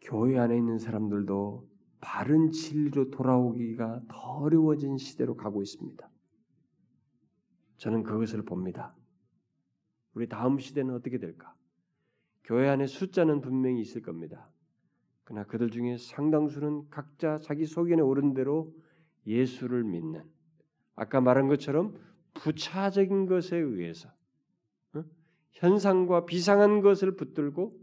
[0.00, 1.68] 교회 안에 있는 사람들도
[2.00, 6.08] 바른 진리로 돌아오기가 더 어려워진 시대로 가고 있습니다.
[7.78, 8.94] 저는 그것을 봅니다.
[10.14, 11.54] 우리 다음 시대는 어떻게 될까?
[12.44, 14.48] 교회 안에 숫자는 분명히 있을 겁니다.
[15.24, 18.72] 그러나 그들 중에 상당수는 각자 자기 소견에 오른 대로
[19.26, 20.22] 예수를 믿는
[20.96, 21.94] 아까 말한 것처럼
[22.34, 24.08] 부차적인 것에 의해서
[24.94, 25.04] 어?
[25.52, 27.78] 현상과 비상한 것을 붙들고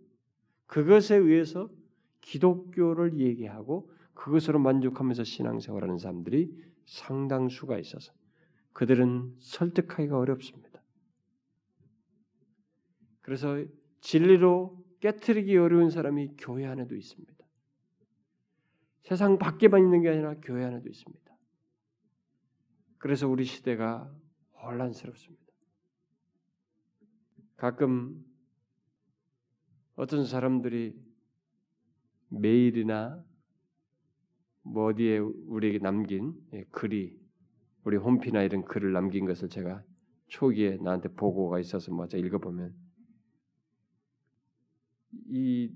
[0.65, 1.69] 그것에 의해서
[2.21, 6.51] 기독교를 얘기하고 그것으로 만족하면서 신앙생활하는 사람들이
[6.85, 8.11] 상당수가 있어서
[8.73, 10.81] 그들은 설득하기가 어렵습니다.
[13.21, 13.63] 그래서
[14.01, 17.33] 진리로 깨뜨리기 어려운 사람이 교회 안에도 있습니다.
[19.03, 21.22] 세상 밖에만 있는 게 아니라 교회 안에도 있습니다.
[23.03, 24.09] 그래서 우리 시대가
[24.63, 25.43] 혼란스럽습니다.
[27.57, 28.23] 가끔
[29.97, 30.97] 어떤 사람들이
[32.29, 33.21] 메일이나
[34.61, 37.19] 뭐 어디에 우리에게 남긴 예, 글이
[37.83, 39.83] 우리 홈피나 이런 글을 남긴 것을 제가
[40.27, 42.73] 초기에 나한테 보고가 있어서 뭐 읽어보면
[45.27, 45.75] 이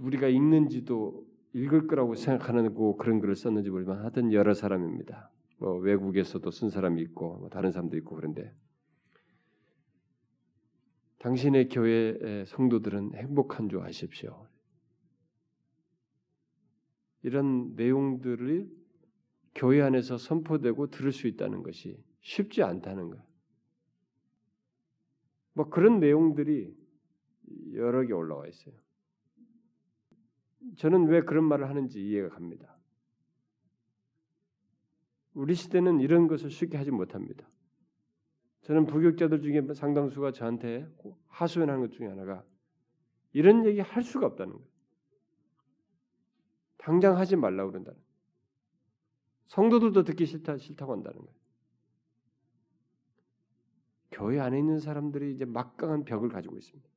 [0.00, 5.30] 우리가 읽는지도 읽을 거라고 생각하는 고 그런 글을 썼는지 모르지만 하여튼 여러 사람입니다.
[5.58, 8.54] 뭐 외국에서도 쓴 사람이 있고 뭐 다른 사람도 있고 그런데
[11.18, 14.46] 당신의 교회 성도들은 행복한 줄 아십시오.
[17.22, 18.70] 이런 내용들을
[19.56, 23.18] 교회 안에서 선포되고 들을 수 있다는 것이 쉽지 않다는 것.
[25.54, 26.72] 뭐 그런 내용들이
[27.74, 28.74] 여러 개 올라와 있어요.
[30.76, 32.77] 저는 왜 그런 말을 하는지 이해가 갑니다.
[35.38, 37.48] 우리 시대는 이런 것을 쉽게 하지 못합니다.
[38.62, 40.84] 저는 부교육자들 중에 상당수가 저한테
[41.28, 42.44] 하소연하는 것 중에 하나가
[43.32, 44.68] 이런 얘기 할 수가 없다는 거예요.
[46.76, 48.08] 당장 하지 말라고 그런다는 거예요.
[49.46, 51.34] 성도들도 듣기 싫다 싫다고 한다는 거예요.
[54.10, 56.88] 교회 안에 있는 사람들이 이제 막강한 벽을 가지고 있습니다.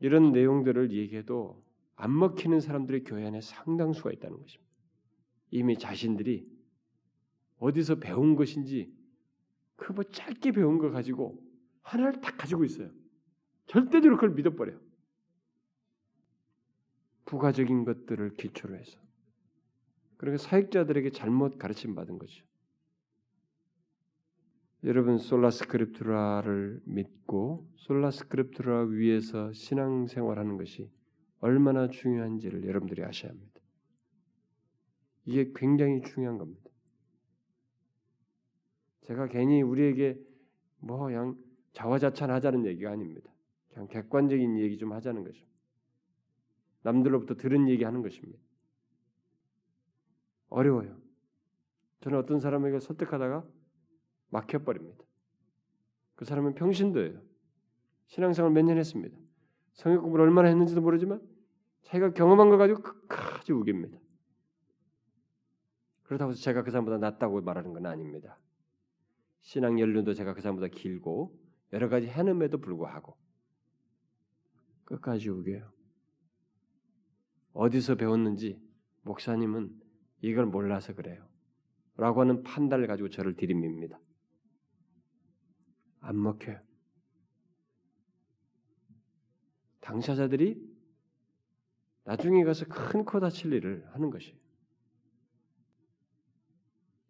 [0.00, 1.64] 이런 내용들을 얘기해도
[1.96, 4.63] 안 먹히는 사람들이 교회 안에 상당수가 있다는 것입니다.
[5.54, 6.50] 이미 자신들이
[7.58, 8.92] 어디서 배운 것인지
[9.76, 11.40] 그 뭐 짧게 배운 거 가지고
[11.82, 12.90] 하나를 딱 가지고 있어요.
[13.66, 14.76] 절대적으로 그걸 믿어버려.
[17.26, 18.98] 부가적인 것들을 기초로 해서.
[20.16, 22.44] 그러니까 사역자들에게 잘못 가르침 받은 거죠.
[24.84, 30.90] 여러분 솔라스크립트라를 믿고 솔라스크립트라 위에서 신앙생활하는 것이
[31.40, 33.53] 얼마나 중요한지를 여러분들이 아셔야 합니다.
[35.26, 36.62] 이게 굉장히 중요한 겁니다.
[39.02, 40.18] 제가 괜히 우리에게
[40.78, 41.36] 뭐 그냥
[41.72, 43.30] 자화자찬하자는 얘기가 아닙니다.
[43.70, 45.52] 그냥 객관적인 얘기 좀 하자는 것입니다.
[46.82, 48.38] 남들로부터 들은 얘기 하는 것입니다.
[50.48, 50.96] 어려워요.
[52.00, 53.44] 저는 어떤 사람에게 설득하다가
[54.30, 55.04] 막혀버립니다.
[56.14, 57.20] 그 사람은 평신도예요.
[58.06, 59.16] 신앙생활 몇 년 했습니다.
[59.72, 61.20] 성역 공부를 얼마나 했는지도 모르지만
[61.82, 63.98] 자기가 경험한 걸 가지고 끝까지 우깁니다.
[66.04, 68.38] 그렇다고 해서 제가 그 사람보다 낫다고 말하는 건 아닙니다.
[69.40, 71.38] 신앙 연륜도 제가 그 사람보다 길고
[71.72, 73.16] 여러 가지 해냄에도 불구하고
[74.84, 75.70] 끝까지 우겨요.
[77.52, 78.60] 어디서 배웠는지
[79.02, 79.80] 목사님은
[80.22, 81.26] 이걸 몰라서 그래요.
[81.96, 84.00] 라고 하는 판단을 가지고 저를 들이밉니다.
[86.00, 86.60] 안 먹혀요.
[89.80, 90.74] 당사자들이
[92.04, 94.43] 나중에 가서 큰 코 다칠 일을 하는 것이에요.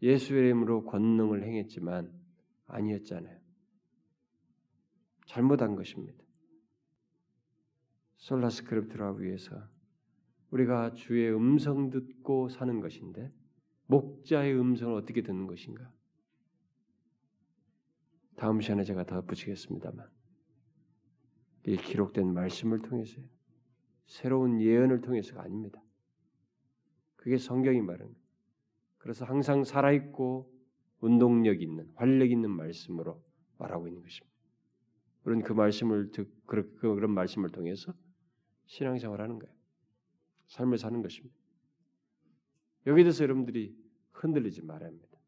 [0.02, 2.12] 예수의 이름으로 권능을 행했지만
[2.66, 3.38] 아니었잖아요.
[5.26, 6.22] 잘못한 것입니다.
[8.16, 9.68] 솔라 스크립트라 위해서
[10.50, 13.32] 우리가 주의 음성 듣고 사는 것인데
[13.86, 15.92] 목자의 음성을 어떻게 듣는 것인가?
[18.36, 20.08] 다음 시간에 제가 더 붙이겠습니다만
[21.66, 23.24] 이 기록된 말씀을 통해서요.
[24.06, 25.82] 새로운 예언을 통해서가 아닙니다.
[27.16, 28.14] 그게 성경이 말하는
[29.05, 30.51] 그래서 항상 살아있고
[31.01, 33.22] 운동력 있는 활력 있는 말씀으로
[33.59, 34.35] 말하고 있는 것입니다.
[35.24, 37.93] 우리는 그 말씀을 듣 그, 그런 말씀을 통해서
[38.64, 39.55] 신앙생활하는 거예요.
[40.47, 41.36] 삶을 사는 것입니다.
[42.86, 43.76] 여기 대해서 여러분들이
[44.12, 45.18] 흔들리지 말아야 합니다.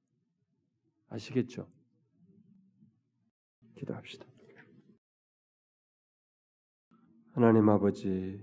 [1.11, 1.69] 아시겠죠?
[3.74, 4.24] 기도합시다.
[7.32, 8.40] 하나님 아버지,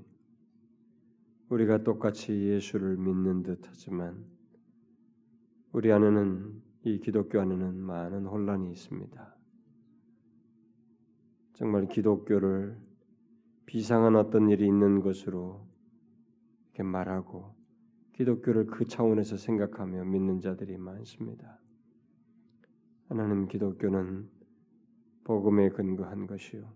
[1.50, 4.33] 우리가 똑같이 예수를 믿는 듯 하지만
[5.74, 9.36] 우리 안에는 이 기독교 안에는 많은 혼란이 있습니다.
[11.54, 12.78] 정말 기독교를
[13.66, 15.66] 비상한 어떤 일이 있는 것으로
[16.66, 17.56] 이렇게 말하고
[18.14, 21.60] 기독교를 그 차원에서 생각하며 믿는 자들이 많습니다.
[23.10, 24.30] 하나님 기독교는
[25.24, 26.72] 복음에 근거한 것이요.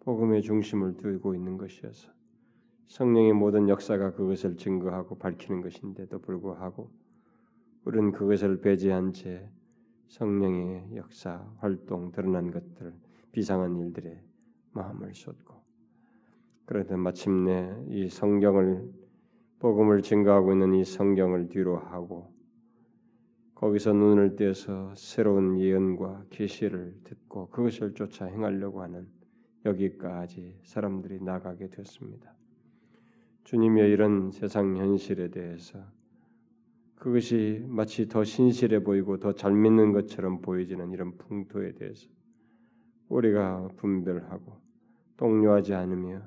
[0.00, 2.12] 복음의 중심을 두고 있는 것이어서
[2.88, 6.99] 성령의 모든 역사가 그것을 증거하고 밝히는 것인데도 불구하고
[7.84, 9.48] 우리는 그것을 배제한 채
[10.08, 12.92] 성령의 역사, 활동, 드러난 것들,
[13.32, 14.22] 비상한 일들에
[14.72, 15.54] 마음을 쏟고
[16.66, 18.92] 그러다 마침내 이 성경을
[19.58, 22.32] 복음을 증거하고 있는 이 성경을 뒤로 하고
[23.54, 29.06] 거기서 눈을 떼서 새로운 예언과 계시를 듣고 그것을 쫓아 행하려고 하는
[29.66, 32.34] 여기까지 사람들이 나가게 됐습니다.
[33.44, 35.78] 주님의 이런 세상 현실에 대해서
[37.00, 42.06] 그것이 마치 더 신실해 보이고 더 잘 믿는 것처럼 보여지는 이런 풍토에 대해서
[43.08, 44.60] 우리가 분별하고
[45.16, 46.20] 동요하지 않으며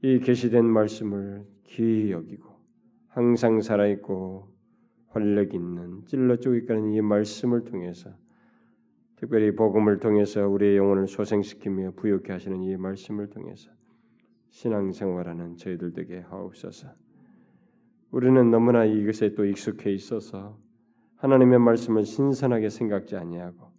[0.00, 2.48] 이 계시된 말씀을 귀히 여기고
[3.08, 4.48] 항상 살아있고
[5.08, 8.10] 활력 있는 찔러 쪼기까는 이 말씀을 통해서
[9.16, 13.70] 특별히 복음을 통해서 우리의 영혼을 소생시키며 부욕케 하시는 이 말씀을 통해서
[14.48, 17.05] 신앙생활하는 저희들 에게 하옵소서.
[18.10, 20.58] 우리는 너무나 이것에 또 익숙해 있어서
[21.16, 23.72] 하나님의 말씀을 신선하게 생각지 아니하고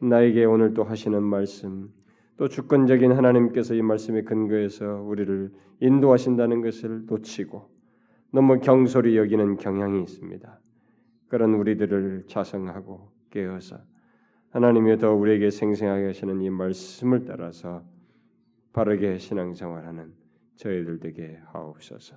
[0.00, 1.90] 나에게 오늘 또 하시는 말씀
[2.36, 7.70] 또 주권적인 하나님께서 이 말씀에 근거해서 우리를 인도하신다는 것을 놓치고
[8.30, 10.60] 너무 경솔히 여기는 경향이 있습니다.
[11.28, 13.78] 그런 우리들을 자성하고 깨어서
[14.50, 17.84] 하나님이 더 우리에게 생생하게 하시는 이 말씀을 따라서
[18.72, 20.12] 바르게 신앙생활하는
[20.56, 22.16] 저희들 되게 하옵소서.